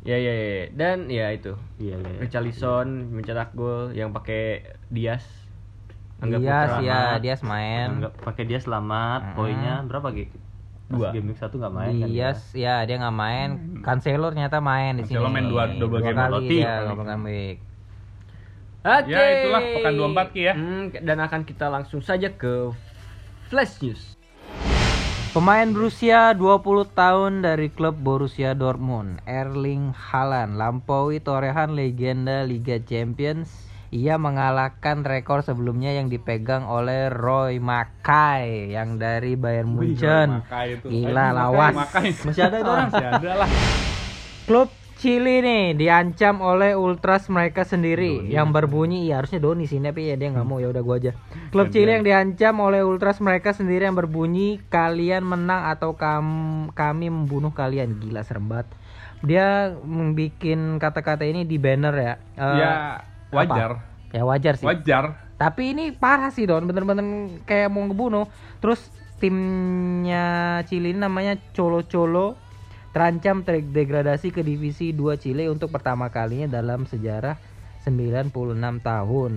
[0.00, 0.66] Ya ya ya ya.
[0.72, 1.52] dan ya itu.
[1.76, 2.08] Iya, iya.
[2.10, 2.18] iya.
[2.18, 4.42] Richarlison mencetak gol yang pakai
[4.88, 5.22] Diaz.
[6.18, 6.80] Angga Dias Putra.
[6.82, 7.88] ya, Dias main.
[7.96, 9.36] Enggak pakai dia selamat, Mm-mm.
[9.36, 10.26] poinnya berapa Gi?
[10.90, 11.08] Pas Dua.
[11.14, 13.48] game week satu nggak main kan Dias ya dia nggak main.
[13.78, 15.14] Cancelo ternyata main di sini.
[15.14, 16.56] Cancelo main dua- double game kali Lotti.
[16.58, 17.56] ya, double game week.
[18.80, 19.12] Oke.
[19.12, 20.54] Ya, itulah pekan 24 Ki ya.
[20.56, 22.72] Hmm, dan akan kita langsung saja ke
[23.52, 24.16] Flash News.
[25.30, 33.68] Pemain berusia 20 tahun dari klub Borussia Dortmund, Erling Haaland, lampaui torehan legenda Liga Champions.
[33.92, 40.40] Ia mengalahkan rekor sebelumnya yang dipegang oleh Roy Mackay yang dari Bayern Munchen.
[40.46, 40.80] Makai.
[40.82, 41.74] Gila, lawas.
[41.74, 42.10] Makai.
[42.16, 42.88] Masih ada itu orang?
[42.90, 43.48] Masih ada lah.
[44.48, 50.12] Klub Chili nih diancam oleh ultras mereka sendiri yang berbunyi ya harusnya Doni sini tapi
[50.12, 51.16] ya dia nggak mau ya udah gua aja.
[51.48, 57.08] Klub Chili yang diancam oleh ultras mereka sendiri yang berbunyi kalian menang atau kam kami
[57.08, 58.68] membunuh kalian gila serem banget.
[59.24, 60.36] Dia membuat
[60.76, 62.14] kata-kata ini di banner ya.
[62.36, 62.72] Eh, Ya
[63.32, 63.70] wajar.
[64.12, 64.68] Ya wajar sih.
[64.68, 65.32] Wajar.
[65.40, 68.28] Tapi ini parah sih Don, bener-bener kayak mau ngebunuh.
[68.60, 68.84] Terus
[69.16, 72.49] timnya Chile ini namanya Colo Colo
[72.90, 77.38] terancam terdegradasi ke divisi 2 Chile untuk pertama kalinya dalam sejarah
[77.86, 78.34] 96
[78.82, 79.32] tahun.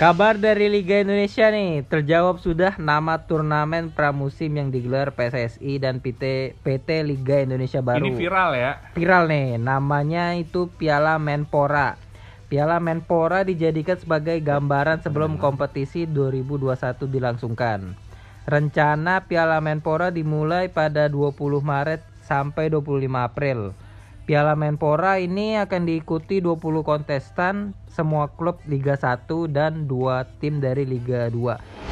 [0.00, 6.56] Kabar dari Liga Indonesia nih, terjawab sudah nama turnamen pramusim yang digelar PSSI dan PT
[6.64, 8.80] PT Liga Indonesia Baru Ini viral ya.
[8.96, 12.00] viral nih namanya itu Piala Menpora
[12.48, 16.72] Piala Menpora dijadikan sebagai gambaran sebelum kompetisi 2021
[17.04, 17.92] dilangsungkan
[18.48, 23.74] Rencana Piala Menpora dimulai pada 20 Maret sampai 25 April
[24.22, 30.86] Piala Menpora ini akan diikuti 20 kontestan semua klub Liga 1 dan dua tim dari
[30.86, 31.90] Liga 2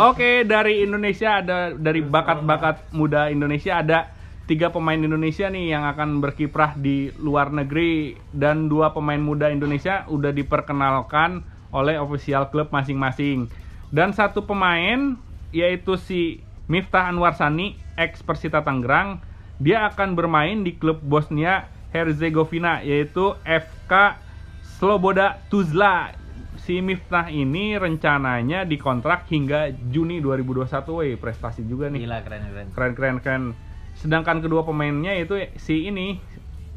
[0.00, 4.14] Oke, dari Indonesia ada dari bakat-bakat muda Indonesia ada
[4.48, 10.08] tiga pemain Indonesia nih yang akan berkiprah di luar negeri dan dua pemain muda Indonesia
[10.08, 13.52] udah diperkenalkan oleh official klub masing-masing.
[13.92, 15.20] Dan satu pemain
[15.52, 19.22] yaitu si Miftah Anwar Sani ex Persita Tangerang,
[19.62, 24.18] dia akan bermain di klub Bosnia Herzegovina yaitu FK
[24.60, 26.12] Sloboda Tuzla.
[26.64, 30.64] Si Miftah ini rencananya dikontrak hingga Juni 2021
[30.96, 32.08] weh prestasi juga nih.
[32.08, 32.66] Gila keren keren.
[32.72, 33.42] Keren keren keren.
[34.00, 36.18] Sedangkan kedua pemainnya itu si ini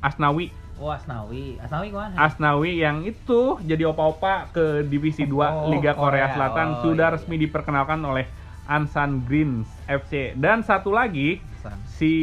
[0.03, 0.51] Asnawi.
[0.77, 1.57] Oh Asnawi.
[1.57, 2.13] Asnawi ke mana?
[2.19, 6.35] Asnawi yang itu jadi opa-opa ke divisi 2 Oh, Liga Korea Korea.
[6.35, 6.67] Selatan.
[6.69, 8.29] Oh, sudah iya, resmi diperkenalkan oleh
[8.67, 11.39] Ansan Greens FC dan satu lagi
[11.87, 12.13] si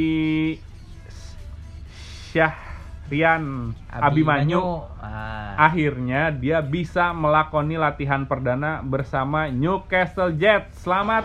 [2.30, 5.68] Syahrian Abimanyu Ah.
[5.68, 10.80] akhirnya dia bisa melakoni latihan perdana bersama Newcastle Jets.
[10.84, 11.24] Selamat.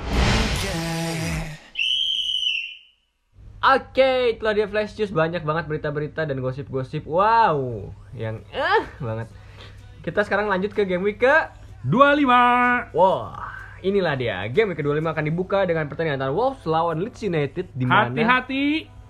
[3.60, 7.04] Oke, itulah dia Flash News banyak banget berita-berita dan gosip-gosip.
[7.04, 9.28] Wow, yang eh banget.
[10.00, 11.36] Kita sekarang lanjut ke game week ke
[11.84, 12.96] 25.
[12.96, 14.38] Wah, inilah dia.
[14.48, 18.66] Game week ke-25 akan dibuka dengan pertandingan antara Wolves lawan Leeds United di mana Hati-hati.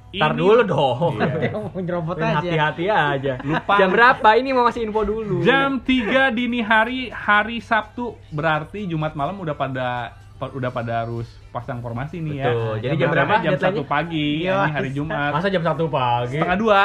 [0.10, 1.22] Tar dulu dong.
[1.22, 1.54] Iya.
[1.86, 2.42] nyerobot Main aja.
[2.42, 3.34] Hati-hati aja.
[3.48, 3.78] Lupa.
[3.78, 4.30] Jam berapa?
[4.36, 5.46] Ini mau ngasih info dulu.
[5.46, 11.30] Jam 3 dini hari hari Sabtu berarti Jumat malam udah pada pa- udah pada harus
[11.50, 12.74] pasang formasi nih Betul.
[12.78, 12.82] ya.
[12.86, 13.54] Jadi jam berapa Jam?
[13.58, 15.32] 1 pagi, Iya, ini hari Jumat.
[15.32, 16.38] Masa jam 1 pagi?
[16.38, 16.80] Setengah dua.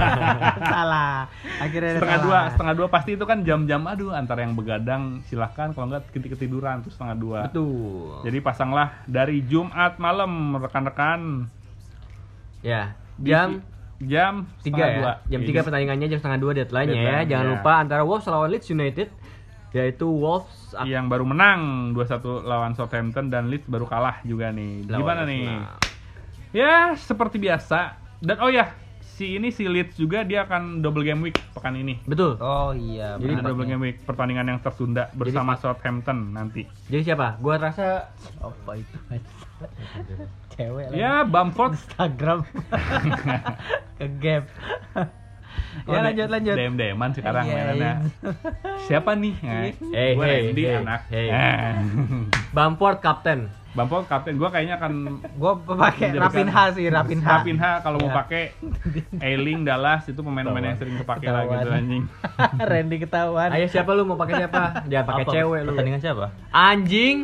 [0.72, 1.14] salah.
[1.56, 2.26] Akhirnya setengah salah.
[2.26, 6.28] dua, setengah dua pasti itu kan jam-jam aduh antara yang begadang silahkan kalau nggak keti-
[6.28, 7.38] ketiduran tuh setengah dua.
[7.46, 8.22] Betul.
[8.22, 11.46] Jadi pasanglah dari Jumat malam rekan-rekan
[12.60, 13.62] Ya, Di- jam
[13.96, 14.96] jam tiga setengah ya.
[14.98, 15.12] dua.
[15.26, 17.04] Jam Iya, 3 pertandingannya jam setengah 2 deadline-nya ya.
[17.06, 17.52] Deadline, Jangan ya.
[17.54, 19.08] lupa antara Wolves lawan Leeds United
[19.76, 24.88] yaitu Wolves yang baru menang 2-1 lawan Southampton dan Leeds baru kalah juga nih.
[24.88, 25.44] lawan Gimana nih?
[26.56, 28.00] Ya, seperti biasa.
[28.24, 28.72] Dan oh ya,
[29.04, 32.00] si ini si Leeds juga dia akan double game week pekan ini.
[32.08, 32.40] Betul.
[32.40, 33.20] Oh iya.
[33.20, 33.52] Jadi benar.
[33.52, 36.64] double game week pertandingan yang tertunda bersama Southampton nanti.
[36.88, 37.36] Jadi siapa?
[37.36, 38.08] Gua rasa
[38.40, 38.96] apa itu?
[40.56, 40.96] Cewek lah.
[40.96, 42.48] Ya, Bamford Instagram.
[44.00, 44.44] Ke gap.
[45.86, 46.54] Ya lanjut lanjut.
[46.54, 47.92] DM DMan sekarang Iya, mainannya.
[48.86, 49.34] Siapa nih?
[49.40, 51.00] Nah, Hey, gua hey, Randy hey, anak.
[51.08, 51.28] hey.
[51.28, 51.72] Eh.
[52.50, 52.98] Bamford
[53.76, 54.92] Bamford kapten gua kayaknya akan
[55.36, 57.28] Gua pakai Rapinha sih, Rapinha.
[57.30, 58.16] Rapinha kalau mau Iya.
[58.16, 58.42] pakai
[59.18, 62.02] Ailing Dallas itu pemain-pemain yang sering kepake lah gitu anjing.
[62.72, 63.48] Randy ketahuan.
[63.50, 64.62] Ayo siapa lu mau pakai siapa?
[64.90, 65.70] Jangan pakai cewek lu.
[65.70, 66.26] Pertandingan siapa?
[66.50, 67.16] Anjing.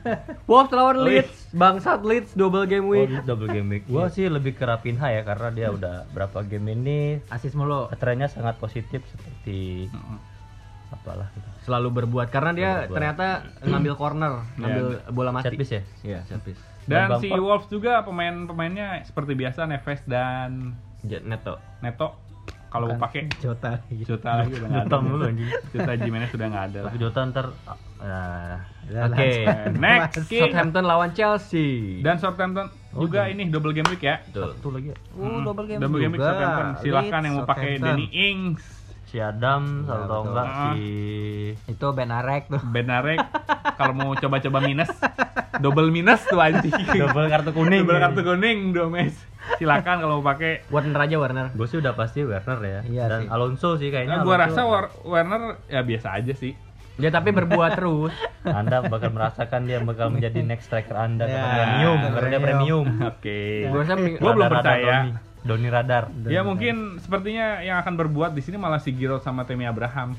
[0.48, 1.20] Wolves lawan Oh, iya.
[1.20, 1.36] Leeds.
[1.50, 3.12] Bangsat Leeds double game Oh, week.
[3.22, 3.84] double game week.
[3.84, 7.92] Gua sih lebih ke Rapinha ya karena dia udah berapa game ini Asis mulu.
[7.94, 10.18] trennya sangat positif seperti Heeh.
[10.88, 11.48] Apalah gitu.
[11.68, 12.96] Selalu berbuat karena dia Berbuat.
[12.96, 13.26] ternyata
[13.60, 15.52] ngambil corner, ngambil bola mati.
[15.52, 15.82] Set piece ya?
[16.04, 16.62] Iya, set piece.
[16.88, 17.28] Dan Dan si.
[17.28, 20.72] Wolves juga pemain-pemainnya seperti biasa Neves dan
[21.04, 21.60] Jet Neto.
[21.84, 22.16] Neto
[22.68, 24.04] kalau mau pakai Jota lagi.
[24.04, 24.84] Jota lagi udah ada.
[24.84, 25.48] Jota mulu, anjing.
[25.72, 26.80] Jota Jimenez sudah nggak ada.
[26.88, 27.46] Tapi Jota ntar
[27.98, 28.60] nah,
[29.08, 29.30] Oke.
[29.76, 30.42] Next King.
[30.48, 32.00] Southampton lawan Chelsea.
[32.04, 34.20] Dan Southampton juga ini double game week ya.
[34.28, 34.52] Betul.
[34.56, 34.96] satu lagi ya.
[35.16, 36.32] Oh, double game double game week juga.
[36.32, 36.66] Southampton.
[36.84, 37.70] Silahkan Leeds, yang mau pakai.
[37.80, 38.62] Danny Ings,
[39.08, 40.28] Si Adam Ya, atau betul.
[40.28, 40.56] enggak Ah.
[40.68, 40.84] si
[41.66, 42.60] Itu Ben Arek tuh.
[42.62, 43.20] Benarek.
[43.74, 44.90] kalau mau coba-coba minus,
[45.56, 46.74] double minus tuh anjing.
[46.94, 47.82] double kartu kuning.
[47.82, 49.16] Double kartu kuning, Domes.
[49.56, 50.68] Silakan kalau mau pakai.
[50.68, 51.46] Warner aja Warner.
[51.50, 52.80] Gue sih udah pasti Werner ya.
[52.84, 53.26] Iya Dan sih.
[53.28, 54.20] Alonso sih kayaknya.
[54.20, 56.52] Nah, gua Alonso- rasa War- Werner ya biasa aja sih.
[56.96, 58.12] Ya tapi berbuat terus.
[58.44, 62.86] Anda bakal merasakan dia bakal menjadi next striker Anda Ya, karena premium, karena dia premium.
[63.06, 63.40] Oke.
[63.96, 64.96] Mi- Gua belum percaya.
[65.46, 66.10] Doni Radar.
[66.26, 70.18] Ya mungkin sepertinya yang akan berbuat di sini malah si Giroud sama Temi Abraham.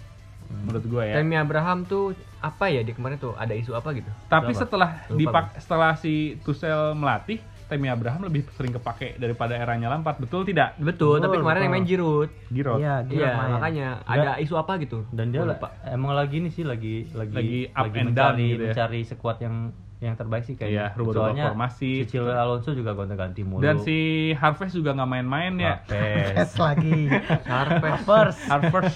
[0.50, 1.22] Menurut gua ya.
[1.22, 4.10] Tammy Abraham tuh apa ya di kemarin tuh ada isu apa gitu?
[4.26, 4.62] Tapi Apa?
[4.66, 7.38] setelah Lupa dipak setelah si Tuchel melatih,
[7.70, 10.18] Temi Abraham lebih sering kepake daripada eranya Lampard.
[10.18, 10.74] Betul tidak?
[10.82, 12.30] Betul, tapi Betul, kemarin yang main Giroud.
[12.50, 12.82] Giroud.
[12.82, 13.52] Iya, main.
[13.62, 15.06] makanya ada isu apa gitu.
[15.14, 15.70] Dan dia lupa.
[15.86, 18.74] emang lagi nih sih lagi lagi Lagi up and mencari down gitu ya.
[18.74, 19.56] mencari sekuat yang
[20.00, 20.86] yang terbaik sih Iya, kayaknya.
[20.96, 21.92] rubah-rubah Soalnya formasi.
[22.00, 23.60] Si Chilwell Alonso juga gonta-ganti mulu.
[23.60, 23.98] Dan si
[24.32, 25.84] Harvest juga nggak main-main ya.
[25.84, 27.12] Pes lagi.
[27.44, 28.04] Harvest.
[28.08, 28.88] Harvest, Harvard.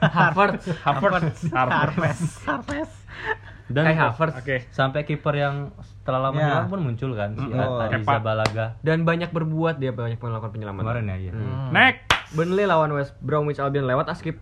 [0.00, 2.22] Harvest, Harvest.
[2.44, 2.94] Harvest.
[3.64, 4.36] Dan Kai Havertz.
[4.36, 4.56] Oke.
[4.68, 6.46] sampai kiper yang setelah lama Ya.
[6.46, 7.48] hilang pun muncul kan si.
[7.48, 8.20] Oh, Ariza.
[8.20, 10.84] Balaga Dan banyak berbuat dia banyak melakukan penyelamatan.
[10.84, 11.16] kemarin ya.
[11.18, 11.32] iya.
[11.32, 11.72] Hmm.
[11.72, 14.36] Next, Burnley lawan West Bromwich Albion lewat askip.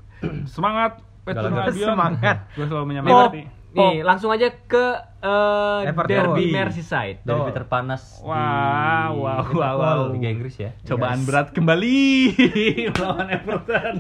[0.45, 1.71] semangat Petrus Galaga.
[1.71, 1.89] Albion.
[1.89, 2.37] Semangat.
[2.53, 3.43] Gue selalu menyemangati.
[3.73, 4.85] nih langsung aja ke
[5.23, 6.11] eh, Everton.
[6.11, 6.47] Derby.
[6.51, 7.19] Merseyside.
[7.23, 8.35] Derby terpanas Wow,
[9.09, 9.99] di wow, Liverpool, wow, wow.
[10.11, 10.71] Liga Inggris ya.
[10.83, 12.01] Cobaan berat kembali
[12.93, 13.95] melawan Everton.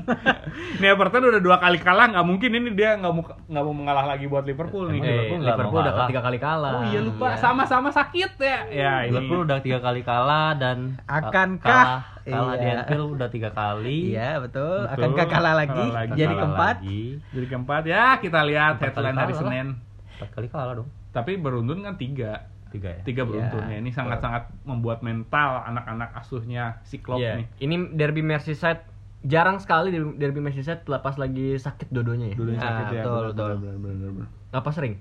[0.77, 4.05] ini Everton udah dua kali kalah, nggak mungkin ini dia nggak mau nggak mau mengalah
[4.05, 4.99] lagi buat Liverpool nih.
[4.99, 6.09] Eh, Liverpool Liverpool udah kalah.
[6.09, 6.73] tiga kali kalah.
[6.73, 7.39] Oh iya lupa, Iya.
[7.39, 8.59] sama-sama sakit ya.
[8.69, 9.15] Ya ini.
[9.15, 11.59] Liverpool udah tiga kali kalah dan Akankah?
[11.63, 12.75] kalah, kalah di Iya.
[12.79, 13.99] Anfield udah tiga kali.
[14.11, 14.79] Iya, betul.
[14.85, 14.95] Betul.
[14.97, 15.73] Akankah kalah lagi?
[15.81, 16.13] Kalah lagi.
[16.13, 16.77] Jadi Kalah keempat.
[16.79, 17.03] lagi.
[17.31, 19.35] Jadi keempat ya kita lihat Empat headline hari.
[19.35, 19.67] Senin.
[20.13, 20.91] Empat kali kalah dong.
[21.13, 23.01] Tapi beruntun kan tiga, Tiga ya.
[23.05, 23.77] tiga beruntun Iya.
[23.77, 23.79] ya.
[23.79, 27.37] Ini sangat-sangat membuat mental anak-anak asuhnya si Klopp Iya.
[27.37, 27.47] nih.
[27.61, 28.81] Ini Derby Merseyside
[29.23, 32.37] jarang sekali Derby Derby Merseyside lepas lagi sakit dodonya ya.
[32.37, 33.03] Dulunya Ah, sakit ya.
[33.03, 33.49] betul, betul.
[33.55, 34.29] benar, benar, benar.
[34.51, 34.95] Apa sering?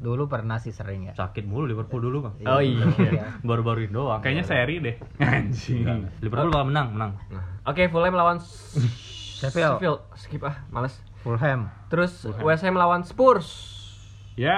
[0.00, 1.12] Dulu pernah sih sering ya.
[1.12, 2.34] Sakit mulu Liverpool dulu bang.
[2.48, 2.88] Oh iya.
[3.42, 4.24] Baru-baru ini doang.
[4.24, 4.96] Kayaknya seri deh.
[5.20, 5.84] Anjing.
[6.18, 7.12] Liverpool bakal menang, menang.
[7.62, 8.40] Oke, Fulham lawan
[9.38, 9.76] Sheffield.
[9.76, 10.00] Sheffield.
[10.16, 10.96] Skip ah, males.
[11.20, 11.68] Fulham.
[11.88, 13.76] Terus West Ham lawan Spurs.
[14.38, 14.56] Ya,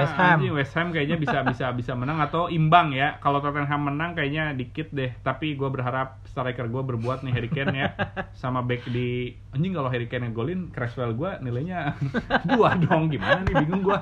[0.00, 0.40] West Ham.
[0.40, 3.20] anjing, West Ham kayaknya bisa bisa bisa menang atau imbang ya.
[3.20, 5.12] Kalau Tottenham menang kayaknya dikit deh.
[5.20, 7.88] Tapi gue berharap striker gue berbuat nih Harry Kane ya.
[8.40, 11.94] Sama back di anjing kalau Harry Kane ngegolin, Cresswell gue nilainya
[12.50, 13.12] dua dong.
[13.12, 13.98] Gimana nih bingung gue.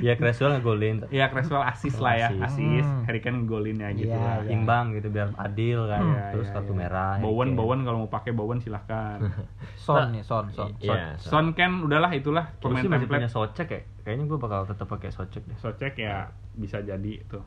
[0.00, 1.02] Ya Creswell ngegolin.
[1.10, 2.86] Ya Cresswell asis lah ya, Asis.
[2.86, 3.02] Hmm.
[3.06, 4.36] Harry Kane ngegolinnya gitu Iya, lah.
[4.46, 4.50] iya.
[4.54, 6.02] Imbang gitu biar adil kan.
[6.02, 6.78] Iya, Terus iya, kartu iya.
[6.78, 7.12] merah.
[7.18, 7.58] Harry Bowen, Kane.
[7.58, 9.18] Bowen kalau mau pakai Bowen silahkan.
[9.84, 10.70] Son nih, Son, Son.
[10.78, 11.18] Iya.
[11.18, 13.34] Son Ken udahlah itulah pemain sih masih punya template.
[13.34, 13.80] Socek ya.
[14.06, 15.56] Kayaknya gue bakal tetap pakai Socek deh.
[15.58, 17.38] Socek ya bisa jadi itu.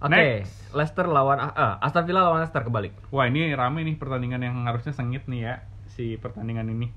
[0.00, 0.72] Oke, Next.
[0.72, 2.96] Leicester lawan ah, Aston Villa lawan Leicester kebalik.
[3.12, 5.54] Wah ini rame nih pertandingan yang harusnya sengit nih ya
[5.92, 6.88] si pertandingan ini.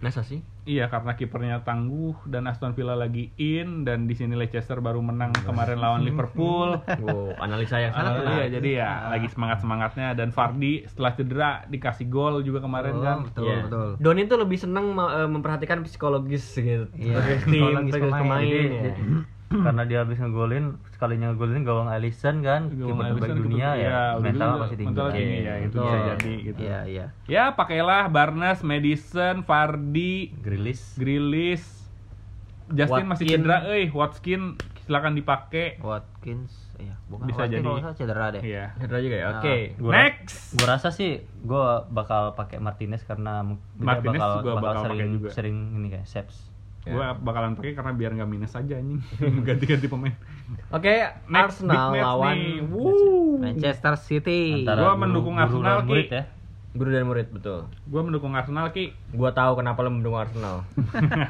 [0.00, 0.40] Masa sih?
[0.62, 5.36] Iya karena kipernya tangguh dan Aston Villa lagi in dan di sini Leicester baru menang
[5.38, 6.80] kemarin lawan Liverpool.
[7.00, 11.50] Wow, analisa yang sangat Ah, iya jadi ya lagi semangat semangatnya dan Fardi setelah cedera
[11.66, 13.16] dikasih gol juga kemarin Oh, kan.
[13.22, 13.56] betul Iya.
[13.62, 13.88] betul.
[13.98, 16.88] Doni tuh lebih seneng ma- eh, memperhatikan psikologis gitu.
[16.90, 18.40] Iya, Psikologis tim, psikologis psikologis pemain.
[18.40, 18.44] pemain.
[18.46, 18.94] Jadi, ya.
[19.50, 23.74] jadi- karena dia habis ngegolin sekalinya ngegolin gawang Alisson kan Gawang kiper terbaik dunia ya,
[23.74, 24.88] iya, udah mental pasti tinggi.
[24.88, 26.58] mental tinggi Iya, ya itu bisa jadi gitu.
[26.60, 27.06] Iya iya.
[27.26, 31.62] Ya pakailah Barnes, Madison, Fardi, Grilis Grilis,
[32.68, 33.40] Justin masih Watkin.
[33.40, 34.40] cedera, eh Watkin
[34.80, 35.78] silakan dipakai.
[35.78, 37.66] Watkins ya bukan Bisa Watkins jadi.
[37.66, 38.42] kalau salah cedera deh.
[38.42, 38.64] Iya.
[38.76, 39.26] Cedera juga ya.
[39.32, 39.56] Oke.
[39.76, 40.38] Gua- Next.
[40.52, 43.42] Gue rasa sih gue bakal pakai Martinez karena
[43.76, 45.28] Martinez bakal, juga bakal, bakal sering juga.
[45.30, 46.49] sering ini kayak saves.
[46.80, 46.90] Ya.
[46.90, 49.04] Gua bakalan pakai karena biar nggak minus aja anjing.
[49.46, 50.16] Ganti-ganti pemain.
[50.70, 50.88] Oke,
[51.26, 52.36] Next Arsenal lawan.
[53.38, 54.64] Manchester City.
[54.64, 56.14] Antara Gua guru- mendukung guru Arsenal, dan murid Ki.
[56.14, 56.24] ya.
[56.70, 57.58] guru dan murid betul.
[57.84, 58.96] Gua mendukung Arsenal Ki.
[59.10, 60.64] Gua tahu kenapa lo mendukung Arsenal.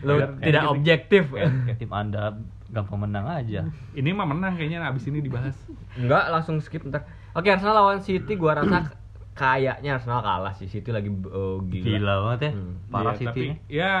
[0.00, 1.50] lo tidak biar- objektif ya.
[1.66, 3.66] Kayak tim anda gampang menang aja.
[3.92, 5.58] Ini mah menang kayaknya abis ini dibahas.
[5.92, 7.04] Enggak, langsung skip ntar.
[7.32, 8.94] Oke, Arsenal lawan City gua rasa
[9.32, 10.66] kayaknya Arsenal kalah sih.
[10.66, 11.84] City lagi oh, gila.
[11.84, 12.52] Gila banget ya.
[12.52, 12.74] Hmm.
[12.86, 13.56] Parah Iya, City tapi ini.
[13.66, 13.92] ya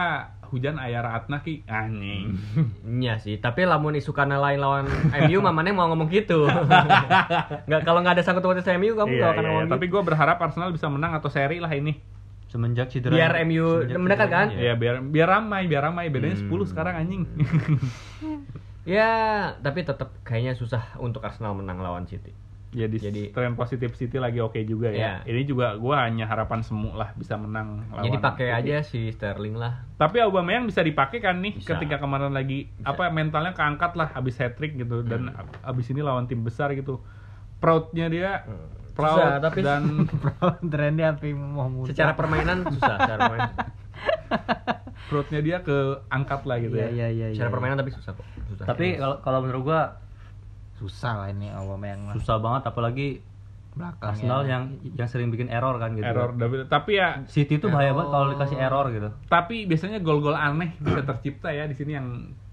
[0.50, 2.34] hujan ayah Ratna Ki anjing.
[2.82, 4.84] Iya sih, tapi lamun isukana lain lawan
[5.24, 6.44] MU mamane mau ngomong gitu.
[7.66, 9.84] Enggak kalau nggak ada sangkut pautnya sama MU kamu Iya, nggak akan iya, ngomong Tapi
[9.86, 9.92] gitu.
[9.94, 11.96] gue berharap Arsenal bisa menang atau seri lah ini.
[12.50, 13.14] Semenjak cedera.
[13.14, 14.46] Biar MU mendekat kan?
[14.50, 16.10] ini Ya biar biar ramai, biar ramai.
[16.10, 16.50] Bedanya Hmm.
[16.50, 17.22] 10 sekarang anjing.
[18.80, 19.12] Ya,
[19.60, 22.32] tapi tetap kayaknya susah untuk Arsenal menang lawan City.
[22.70, 25.26] Jadi, Jadi- tren positif City lagi oke juga ya.
[25.26, 25.34] Iya.
[25.34, 28.06] Ini juga gua hanya harapan semu lah bisa menang lawan.
[28.06, 29.82] Jadi pakai aja si Sterling lah.
[29.96, 31.74] Tapi Aubameyang bisa dipakai kan nih Bisa.
[31.74, 35.40] ketika kemarin lagi apa mentalnya keangkat lah habis hat trick gitu dan Hmm.
[35.40, 37.02] ab- abis ini lawan tim besar gitu.
[37.58, 38.46] Proudnya dia
[38.92, 39.82] proud Susah, tapi- dan
[40.70, 41.90] Trennya sampai mau muntah.
[41.90, 43.54] Secara permainan susah, secara permainan.
[45.10, 46.90] proudnya dia keangkat lah gitu Iya ya.
[46.92, 47.26] iya iya.
[47.34, 47.54] Secara iya.
[47.54, 48.26] permainan tapi susah kok.
[48.46, 48.64] Susah.
[48.64, 49.80] Tapi kalau kalau menurut gua
[50.80, 52.14] susah lah ini Aubameyang lah.
[52.16, 53.08] susah banget apalagi
[53.70, 54.48] Belakang Arsenal ya.
[54.50, 54.62] yang
[54.94, 56.02] yang sering bikin error kan gitu.
[56.02, 56.66] Error double.
[56.66, 59.08] Tapi ya City itu bahaya banget kalau dikasih error gitu.
[59.28, 62.06] tapi biasanya gol-gol aneh bisa tercipta ya di sini yang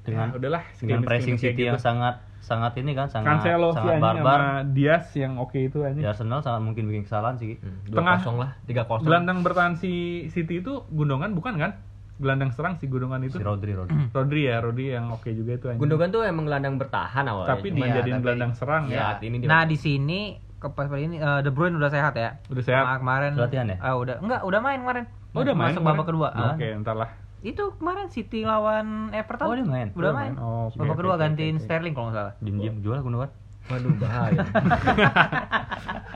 [0.03, 1.83] Dengan- ya udahlah Dengan pressing City yang gitu.
[1.83, 4.39] sangat sangat ini kan sangat Cancelo sangat anjing barbar.
[4.39, 6.03] sama Diaz yang oke itu Di anjing.
[6.05, 7.57] Arsenal sangat mungkin bikin kesalahan sih.
[7.57, 9.03] Hmm, Tengah- 2-0 lah, 3-0.
[9.03, 9.91] Gelandang bertahan si
[10.29, 11.71] City itu Gundogan bukan kan?
[12.17, 13.37] Gelandang serang si Gundogan itu.
[13.37, 13.93] Si Rodri Rodri.
[14.17, 15.79] Rodri ya, Rodri yang oke juga itu anjing.
[15.79, 17.53] Gundogan tuh emang gelandang bertahan awalnya.
[17.53, 19.01] Tapi Cuma jadiin tapi- gelandang serang ya, ya.
[19.07, 20.19] saat ini dia Nah di sini
[20.57, 22.41] ke pas ini eh, De Bruyne udah sehat ya.
[22.47, 22.83] Udah sehat.
[22.83, 23.31] Sama kemarin.
[23.37, 23.77] Latihan ya?
[23.77, 25.05] Ah udah enggak udah main kemarin.
[25.31, 26.27] Oh, udah main Masuk babak kedua.
[26.33, 26.57] Ah.
[26.57, 27.13] Oke, entar lah.
[27.39, 29.45] Itu kemarin City lawan Everton.
[29.45, 29.93] Oh, dia main?
[29.93, 30.33] Udah Udah main.
[30.33, 30.41] main.
[30.41, 31.61] Oh, babak kedua gantiin.
[31.61, 32.33] Sterling kalau nggak salah.
[32.41, 33.29] Diem-diem jual Gundogan.
[33.67, 34.41] Waduh bahaya.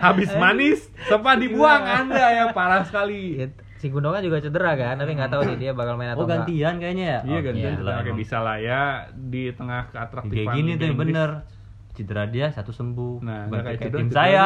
[0.02, 3.52] Habis manis, sempat dibuang Anda ya parah sekali.
[3.82, 6.30] Ya, si Gundogan juga cedera kan, tapi nggak tahu nih dia bakal main atau Oh
[6.30, 6.46] enggak.
[6.46, 7.20] gantian kayaknya ya?
[7.26, 8.14] Iya Oh, gantian Oke emang.
[8.14, 11.30] bisa lah ya di tengah keatraktifan Kayak gini tuh yang bener.
[11.92, 13.20] Cedera dia satu sembuh.
[13.20, 14.46] Nah, Bukan nggak kayak kayak cedera, tim cedera saya.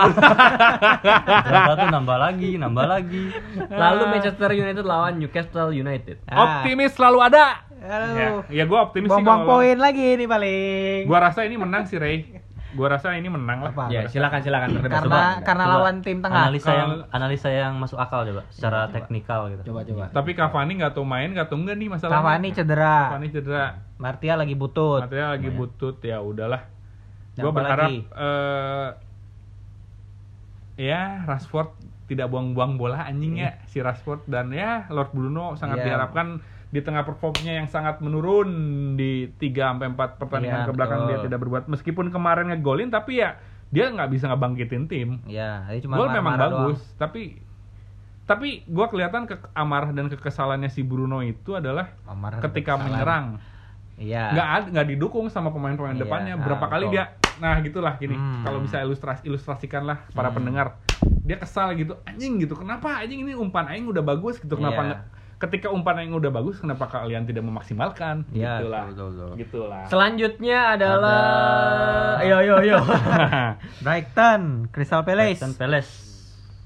[1.44, 3.24] Cedera satu nambah lagi, nambah lagi.
[3.70, 6.16] Lalu Manchester United lawan Newcastle United.
[6.26, 6.64] Ah.
[6.64, 7.46] Optimis selalu ada.
[7.76, 8.16] Aduh.
[8.16, 11.00] Ya, ya gue optimis sih Buang-buang kalau poin lagi nih paling.
[11.06, 12.24] Gua rasa ini menang sih Ray.
[12.76, 13.72] Gua rasa ini menang lah.
[13.72, 13.88] Apa?
[13.88, 15.20] Ya, silakan silakan karena coba.
[15.42, 16.44] karena Coba lawan tim tengah.
[16.46, 19.72] Analisa yang analisa yang masuk akal coba, secara teknikal gitu.
[19.72, 20.06] Coba coba.
[20.12, 22.20] Tapi Cavani nggak tahu main, nggak tahu enggak nih masalahnya.
[22.20, 22.98] Cavani cedera.
[23.08, 23.66] Cavani cedera.
[23.96, 25.02] Martial lagi butut.
[25.02, 26.62] Material lagi butut ya udahlah.
[27.36, 28.00] Apa berharap lagi?
[28.06, 28.90] eh
[30.76, 31.72] ya Rashford
[32.06, 35.86] tidak buang-buang bola anjing ya si Rashford dan ya Lord Bruno sangat Iya.
[35.90, 38.50] diharapkan di tengah performnya yang sangat menurun
[38.94, 41.10] di 3 sampai 4 pertandingan Iya, ke belakang betul.
[41.12, 45.10] dia tidak berbuat meskipun kemarin ngegolin tapi ya dia nggak bisa ngebangkitin tim.
[45.26, 47.42] Ya, ini cuma Gol memang bagus, tapi
[48.26, 52.10] tapi gua kelihatan ke amarah dan kekesalannya si Bruno itu adalah doang.
[52.10, 53.38] Amarah ketika menyerang
[53.96, 54.34] Iya.
[54.34, 58.44] nggak nggak didukung sama pemain-pemain Iya, depannya nah, berapa kali dia nah gitulah gini Hmm.
[58.44, 60.36] kalau bisa ilustrasi ilustrasikan lah para Hmm.
[60.36, 60.80] pendengar
[61.22, 64.98] dia kesal gitu anjing gitu kenapa anjing ini umpan aing udah bagus gitu kenapa Iya.
[65.46, 69.32] Ketika umpan aing udah bagus kenapa kalian tidak memaksimalkan Iya, gitulah betul, betul.
[69.38, 71.22] gitulah Selanjutnya adalah
[72.18, 72.78] Ayo ayo ayo.
[73.84, 75.38] Brighton, Crystal Palace.
[75.38, 75.92] Brighton Palace.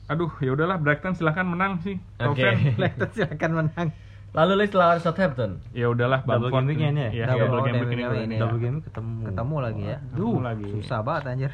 [0.05, 2.41] aduh ya udahlah Brighton silahkan menang sih Oke.
[2.41, 2.55] Taufan.
[2.77, 3.88] Brighton silakan menang.
[4.30, 5.57] Lalu Leeds lawan Southampton.
[5.71, 7.09] ya udahlah Double game ini ya?
[7.09, 8.41] Iya, Double- double game week ini ini ya.
[8.41, 9.13] Double game ketemu.
[9.25, 9.97] Ketemu lagi ya.
[10.03, 11.51] Ketemu lagi Susah banget anjir.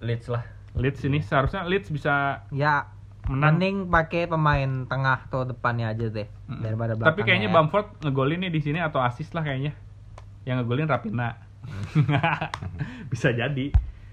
[0.00, 0.42] Leeds lah.
[0.72, 2.88] Leeds ini seharusnya Leeds bisa Ya,
[3.30, 6.60] menang mending pakai pemain tengah atau depannya aja deh Mm-mm.
[6.66, 7.14] daripada belakangnya.
[7.14, 7.54] Tapi kayaknya ya.
[7.54, 9.72] Bamford ngegolin nih di sini atau asis lah kayaknya.
[10.42, 11.38] Yang ngegolin Rapina.
[13.12, 13.66] Bisa jadi.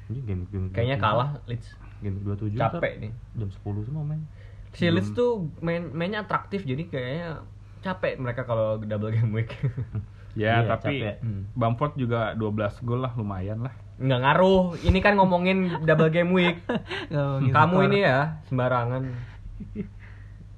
[0.07, 0.69] Ini game game.
[0.69, 1.73] Kayaknya kalah Leeds.
[1.99, 3.11] Game 27 Capek nih.
[3.41, 4.21] Jam 10 semua main.
[4.77, 7.41] Si Leeds tuh main mainnya atraktif jadi kayaknya
[7.81, 9.51] capek mereka kalau double game week.
[10.37, 11.17] Ya, Iya, tapi capek.
[11.25, 11.49] Hmm.
[11.57, 13.73] Bamford juga 12 gol lah lumayan lah.
[13.97, 14.63] Nggak ngaruh.
[14.79, 16.61] Ini kan ngomongin double game week.
[17.11, 17.85] Ngomongin Kamu skor.
[17.85, 19.01] ini ya sembarangan.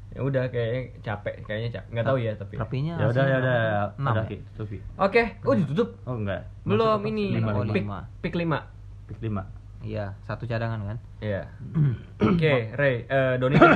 [0.09, 1.89] Ya udah kayaknya capek, kayaknya capek.
[1.93, 2.53] Nggak tahu ya tapi.
[2.57, 3.59] Rapinya Ya udah ya udah
[3.95, 4.29] Enam udah ya?
[4.29, 4.69] Ki, tutup.
[4.97, 5.89] Oke, oh ditutup.
[6.03, 6.41] Oh enggak.
[6.65, 7.37] Belum ini.
[7.37, 8.09] Lima, Oh, lima.
[8.19, 8.59] Pick, lima.
[8.65, 9.07] pick 5.
[9.07, 9.43] Pick lima.
[9.79, 10.97] Iya, satu cadangan kan.
[11.19, 11.47] Iya.
[12.27, 13.55] Oke, Ray, eh Doni.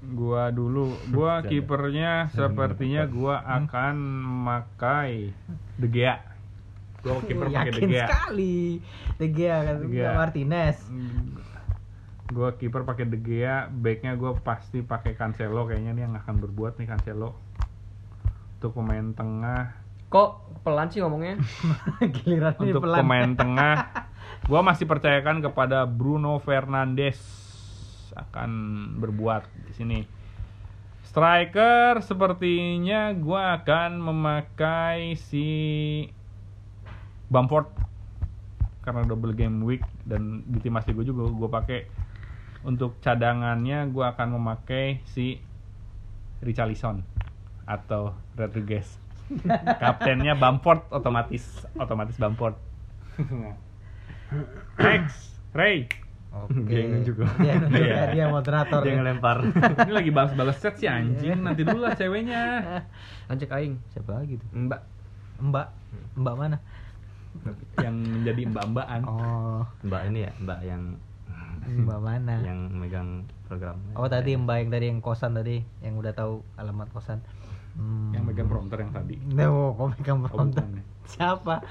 [0.00, 5.36] Gua dulu, gua kipernya sepertinya gua akan memakai
[5.76, 6.16] De Gea.
[7.00, 8.06] Gua kiper pakai De Yakin Gea.
[8.06, 8.58] sekali.
[9.16, 10.10] De Gea kan De Gea.
[10.12, 10.76] Martinez.
[12.30, 16.78] Gua kiper pakai De Gea, backnya gua pasti pakai Cancelo kayaknya nih yang akan berbuat
[16.78, 17.34] nih Cancelo.
[18.60, 19.72] Untuk pemain tengah,
[20.10, 21.38] Kok pelan sih ngomongnya?
[22.18, 22.98] Giliran untuk pelan.
[23.00, 23.74] pemain tengah,
[24.50, 27.16] gua masih percayakan kepada Bruno Fernandes
[28.12, 28.50] akan
[28.98, 30.00] berbuat di sini.
[31.06, 35.48] Striker sepertinya gua akan memakai si
[37.30, 37.70] Bamford
[38.82, 41.80] karena double game week dan di tim asli gue juga gue pakai
[42.60, 45.40] untuk cadangannya gua akan memakai si
[46.44, 47.00] Richarlison
[47.64, 48.98] atau Rodriguez
[49.82, 52.56] kaptennya Bamford otomatis otomatis Bamford
[54.80, 55.88] Next Ray
[56.30, 56.62] Oke.
[56.70, 57.26] Dia nunjuk.
[57.42, 58.02] Dia yang nunjuk, Iya.
[58.14, 58.86] dia moderator.
[58.86, 58.96] Dia ya.
[59.02, 59.38] ngelempar.
[59.82, 62.62] ini lagi balas-balas chat sih anjing nanti dulu lah ceweknya
[63.26, 63.82] Lanjut aing.
[63.90, 64.46] Siapa lagi tuh?
[64.54, 64.80] Mbak.
[65.42, 65.66] Mbak.
[66.22, 66.62] Mbak mana?
[67.84, 70.82] yang menjadi mbak-mbakan Oh, Mbak ini ya, Mbak yang
[71.84, 72.34] Mbak mana?
[72.48, 73.08] yang megang
[73.44, 73.76] program.
[73.92, 77.20] Oh tadi Mbak yang tadi yang kosan tadi, yang udah tahu alamat kosan.
[77.70, 78.10] Hmm.
[78.10, 80.66] yang megang prompter yang tadi No, kok megang Oh, prompter?
[80.66, 80.82] ya.
[81.06, 81.62] Siapa?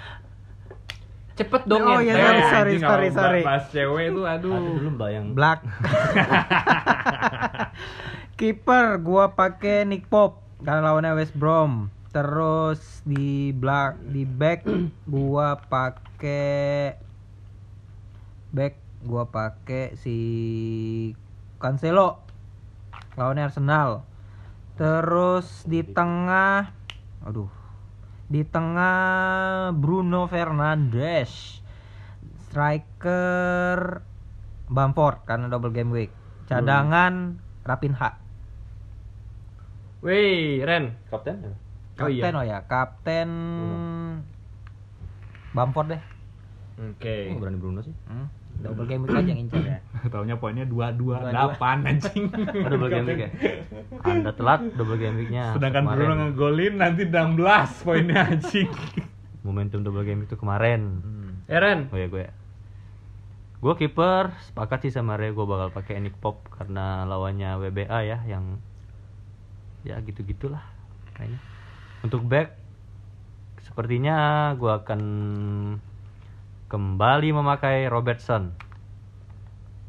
[1.36, 2.12] Cepet dong Oh, ya.
[2.12, 3.41] iya, sorry, sorry, sorry, mbak sorry.
[3.43, 5.60] bahas cewek itu aduh Ada dulu Mbak yang Black.
[8.36, 11.91] Kiper gua pakai Nick Pop karena lawannya West Brom.
[12.10, 14.66] Terus di black di back
[15.14, 16.97] gua pakai
[18.49, 18.74] back
[19.05, 20.18] gua pakai si
[21.62, 22.26] Cancelo
[23.14, 24.01] lawannya Arsenal.
[24.74, 26.72] Terus di tengah
[27.22, 27.51] aduh
[28.30, 31.62] di tengah Bruno Fernandes
[32.49, 34.01] striker
[34.70, 36.12] Bamford karena double game week
[36.45, 38.18] cadangan Rapinha
[39.99, 40.95] Wih, Ren.
[41.12, 41.68] kapten
[42.00, 42.24] Oh iya.
[42.24, 43.30] kapten oh, ya kapten
[45.50, 46.02] Bamford deh
[46.80, 47.28] Oke.
[47.30, 47.91] Oh, berani Bruno sih.
[48.08, 49.84] Hmm, double game week aja yang incar ya
[50.14, 51.32] taunya poinnya dua dua Dua-dua.
[51.32, 52.32] delapan anjing
[52.64, 53.30] Oh, double game week ya?
[54.02, 55.52] Anda telat double game weeknya.
[55.52, 56.00] sedangkan kemarin.
[56.00, 57.36] Bruno ngegolin nanti 16
[57.84, 58.72] poinnya anjing
[59.45, 61.04] Momentum double game itu kemarin.
[61.47, 61.88] Eh, Ren.
[61.89, 62.32] Oh ya gue ya.
[63.60, 68.24] Gue kiper sepakat sih sama Ray gue bakal pakai Nick Pop karena lawannya WBA ya
[68.24, 68.56] yang
[69.82, 70.64] ya gitu-gitulah
[71.14, 71.39] kayaknya.
[72.00, 72.56] Untuk back
[73.60, 74.18] sepertinya
[74.54, 75.02] gue akan
[76.68, 78.54] kembali memakai Robertson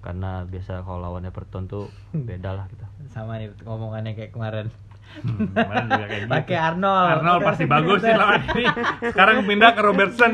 [0.00, 1.92] karena biasa kalau lawan Everton tuh
[2.28, 2.86] beda lah kita.
[3.08, 4.68] sama nih ngomongannya kayak kemarin
[5.10, 6.30] Hmm, kemarin juga kayak gitu.
[6.30, 8.62] pakai Arnold Arnold pasti bagus sih lawan ini.
[9.04, 10.32] Sekarang pindah ke Robertson.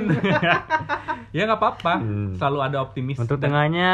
[1.35, 1.95] ya nggak apa-apa.
[1.97, 2.37] Hmm.
[2.37, 3.17] Selalu ada optimis.
[3.17, 3.93] Untuk tengahnya,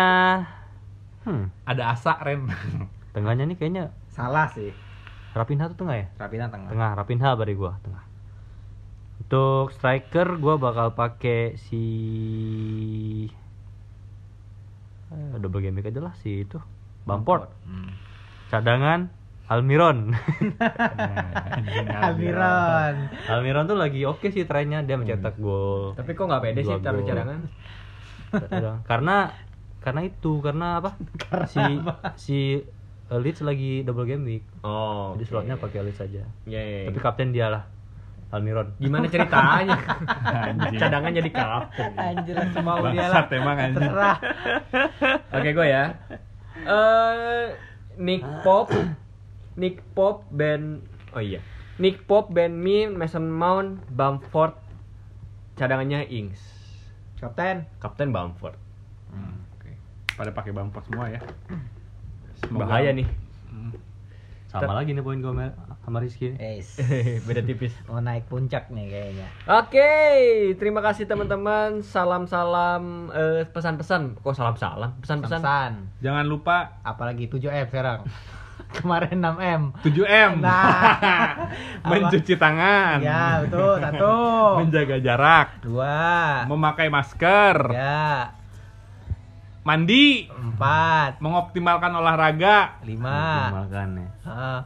[1.22, 2.50] hmm, ada asa Ren.
[3.14, 4.74] tengahnya nih kayaknya salah sih
[5.32, 6.06] Rapinha tuh tengah ya?
[6.20, 8.04] Rapinha tengah Tengah, Rapinha bari gua tengah.
[9.24, 11.84] Untuk striker gua bakal pakai si
[15.12, 16.60] eh, double game aja lah si itu
[17.08, 17.48] Bamford.
[17.64, 17.96] Hmm.
[18.52, 19.08] Cadangan
[19.52, 20.16] Almiron.
[21.92, 22.94] Almiron
[23.28, 25.92] Almiron tuh lagi oke sih trennya dia mencetak gol.
[25.92, 27.40] Tapi kok nggak pede sih taruh cadangan?
[28.88, 29.32] Karena
[29.82, 30.96] karena itu karena apa?
[31.52, 31.60] si
[32.16, 32.60] si eh,
[33.20, 34.44] Leeds lagi double game week.
[34.64, 35.12] Oh.
[35.18, 36.22] Jadi slotnya pakai Leeds aja.
[36.48, 36.88] Ya, ya, ya.
[36.88, 37.64] Tapi kapten dia lah.
[38.32, 38.72] Almiron.
[38.80, 39.76] Gimana ceritanya?
[40.48, 40.80] Anjing.
[40.80, 41.90] Cadangan jadi kapten.
[42.00, 44.16] anjir semau dia lah emang terserah
[45.36, 45.84] Oke gue ya.
[46.64, 48.72] Eh Nick Pop,
[49.60, 50.80] Nick Pop, Ben,
[51.12, 51.44] oh iya,
[51.76, 54.56] Nick Pop, Ben Mi, Mason Mount, Bamford,
[55.60, 56.40] cadangannya Ings,
[57.20, 58.56] kapten Kapten Bamford.
[59.12, 59.70] Hmm, oke.
[60.16, 61.20] Pada pakai Bamford semua ya.
[62.42, 63.06] Semoga- Bahaya nih.
[63.46, 63.72] Hmm.
[64.48, 65.48] Sama lagi nih poin gue sama,
[65.80, 66.34] sama Rizky.
[66.34, 66.76] Yes.
[67.26, 67.72] Beda tipis.
[67.86, 69.92] mau naik puncak nih kayaknya Oke,
[70.54, 71.80] terima kasih teman-teman.
[71.80, 74.18] Salam-salam eh, pesan-pesan.
[74.18, 74.92] Kok salam-salam?
[74.98, 75.40] Pesan-pesan.
[75.40, 78.04] pesan Jangan lupa apalagi 7M sekarang
[78.76, 80.32] kemarin 6M 7M.
[80.38, 81.48] Nah.
[81.88, 83.00] Mencuci tangan.
[83.00, 84.14] ya betul satu
[84.60, 85.48] Menjaga jarak.
[85.60, 85.96] dua
[86.44, 87.56] Memakai masker.
[87.70, 88.32] ya
[89.62, 94.08] mandi, Empat, mengoptimalkan olahraga, lima, Makan ya.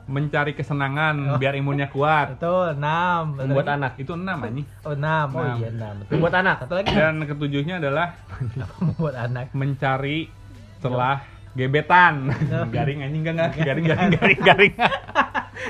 [0.04, 2.34] mencari kesenangan biar imunnya kuat.
[2.34, 3.76] betul, enam, Membuat lagi?
[3.76, 3.92] anak.
[3.98, 4.66] Itu enam anjing.
[4.82, 5.94] Oh enam, oh iya enam.
[6.00, 6.12] Betul.
[6.12, 6.56] Membuat anak.
[6.58, 8.06] Satu lagi Dan ketujuhnya adalah
[8.80, 9.46] membuat anak.
[9.52, 10.32] mencari
[10.78, 11.20] celah
[11.56, 12.14] gebetan.
[12.74, 14.74] garing anjing enggak enggak garing garing garing garing.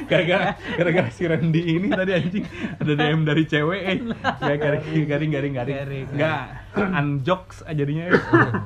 [0.06, 2.44] Gara-gara gara-gara si Randy ini tadi anjing
[2.76, 3.98] ada DM dari cewek eh.
[4.42, 5.76] Ya garing garing garing garing.
[5.78, 6.06] Garing.
[6.12, 6.40] Enggak
[6.76, 8.04] unjokes jadinya.
[8.08, 8.20] eh.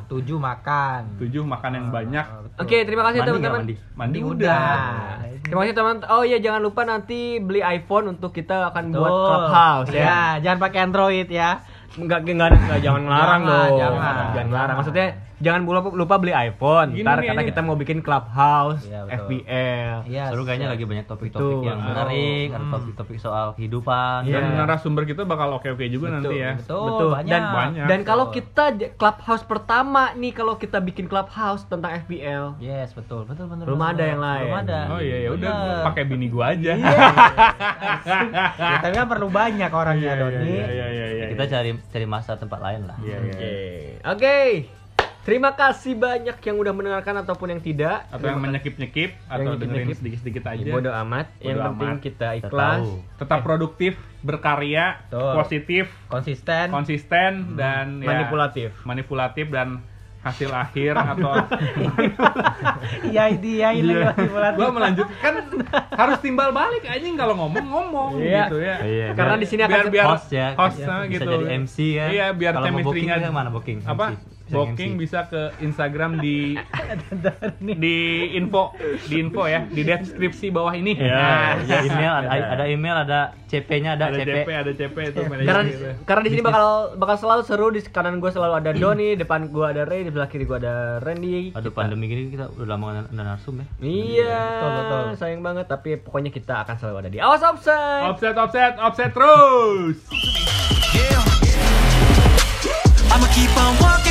[0.08, 1.20] Tujuh makan.
[1.20, 2.24] Tujuh makan yang banyak.
[2.26, 2.58] Betul.
[2.58, 3.60] Oke, terima kasih Mandi nggak teman-teman.
[3.62, 3.74] mandi?
[3.94, 4.32] Mandi Udah.
[4.32, 4.80] udah.
[5.40, 5.96] Terima kasih teman.
[6.08, 10.02] Oh iya jangan lupa nanti beli iPhone untuk kita akan buat clubhouse ya.
[10.02, 11.62] Ya, jangan pakai Android ya.
[11.94, 13.78] Enggak enggak, enggak jangan ngelarang Jangan, dong.
[13.78, 14.14] jangan.
[14.34, 14.76] Jangan ngelarang.
[14.82, 15.06] Maksudnya
[15.40, 16.92] jangan lupa lupa beli iPhone.
[16.92, 17.48] Gini Ntar nih, karena ini.
[17.48, 19.16] kita mau bikin clubhouse, Iya, betul.
[19.18, 19.96] FBL.
[20.04, 20.24] Iya.
[20.28, 21.66] Seru kayaknya lagi banyak topik-topik Betul.
[21.66, 22.72] yang menarik, ada Hmm.
[22.72, 24.18] topik-topik soal kehidupan.
[24.22, 24.36] Iya.
[24.36, 26.54] Dan narasumber kita bakal oke-oke juga nanti ya.
[26.54, 27.08] Betul, Betul.
[27.12, 27.30] banyak.
[27.30, 27.86] Dan Banyak.
[27.88, 28.64] dan kalau kita
[28.94, 32.56] clubhouse pertama nih kalau kita bikin clubhouse tentang FBL.
[32.58, 33.64] Yes, betul, betul, betul.
[33.66, 33.92] Belum betul.
[33.92, 34.44] ada yang lain.
[34.46, 34.80] Belum ada.
[34.88, 35.52] Oh iya ya udah
[35.84, 36.72] pakai bini gua aja.
[38.60, 40.50] Ya, tapi kan perlu banyak orangnya, Iya, Doni.
[40.50, 41.26] iya, iya, iya, iya.
[41.30, 42.96] Kita cari cari masa tempat lain lah.
[42.98, 43.34] Iya, iya.
[44.06, 44.36] Oke.
[45.20, 48.08] Terima kasih banyak yang udah mendengarkan ataupun yang tidak.
[48.08, 49.96] Atau yang menyekip-nyekip atau dengerin nyekip-nyekip.
[49.96, 50.70] sedikit-sedikit aja.
[50.70, 51.26] Bodoh amat.
[51.38, 52.00] yang Bodo penting amat.
[52.00, 52.80] kita Kita ikhlas.
[52.80, 52.90] tahu.
[53.16, 55.32] Tetap produktif, berkarya, Betul.
[55.36, 56.66] positif, Konsisten.
[56.68, 58.72] konsisten dan ya, Manipulatif.
[58.82, 59.84] manipulatif dan
[60.20, 61.32] hasil akhir atau
[63.08, 64.12] Iya, dia ini Iya.
[64.12, 64.56] manipulatif.
[64.56, 65.32] gua melanjutkan
[65.90, 68.44] harus timbal balik anjing kalau ngomong ngomong Iya.
[68.46, 68.76] gitu ya.
[68.80, 71.30] Iya, Karena di sini akan biar biar host ya, hostnya bisa gitu.
[71.30, 72.08] jadi MC kan.
[72.10, 73.78] Iya, biar chemistry-nya bisa mana booking?
[73.82, 74.06] apa?
[74.10, 74.39] MC.
[74.50, 76.58] Booking bisa ke Instagram di
[77.76, 77.96] di
[78.32, 78.74] info
[79.04, 80.92] di info ya di deskripsi bawah ini.
[80.92, 84.36] Ya, Nah, ya, email ada, ada email ada CP-nya ada, ada CP.
[84.36, 85.30] CP, ada CP itu Karena
[85.62, 85.94] manajemen.
[86.04, 86.64] karena di sini bakal
[86.96, 90.26] bakal selalu seru di kanan gue selalu ada Doni, depan gue ada Ray, di sebelah
[90.26, 91.52] kiri gue ada Randy.
[91.52, 93.66] Aduh pandemi gini kita udah lama nggak ada narsum ya.
[93.80, 95.02] Iya, Betul, betul.
[95.16, 98.06] sayang banget tapi pokoknya kita akan selalu ada di Awas Offside.
[98.08, 99.96] Offset, offset, offset terus.
[103.10, 104.09] I'ma keep on walking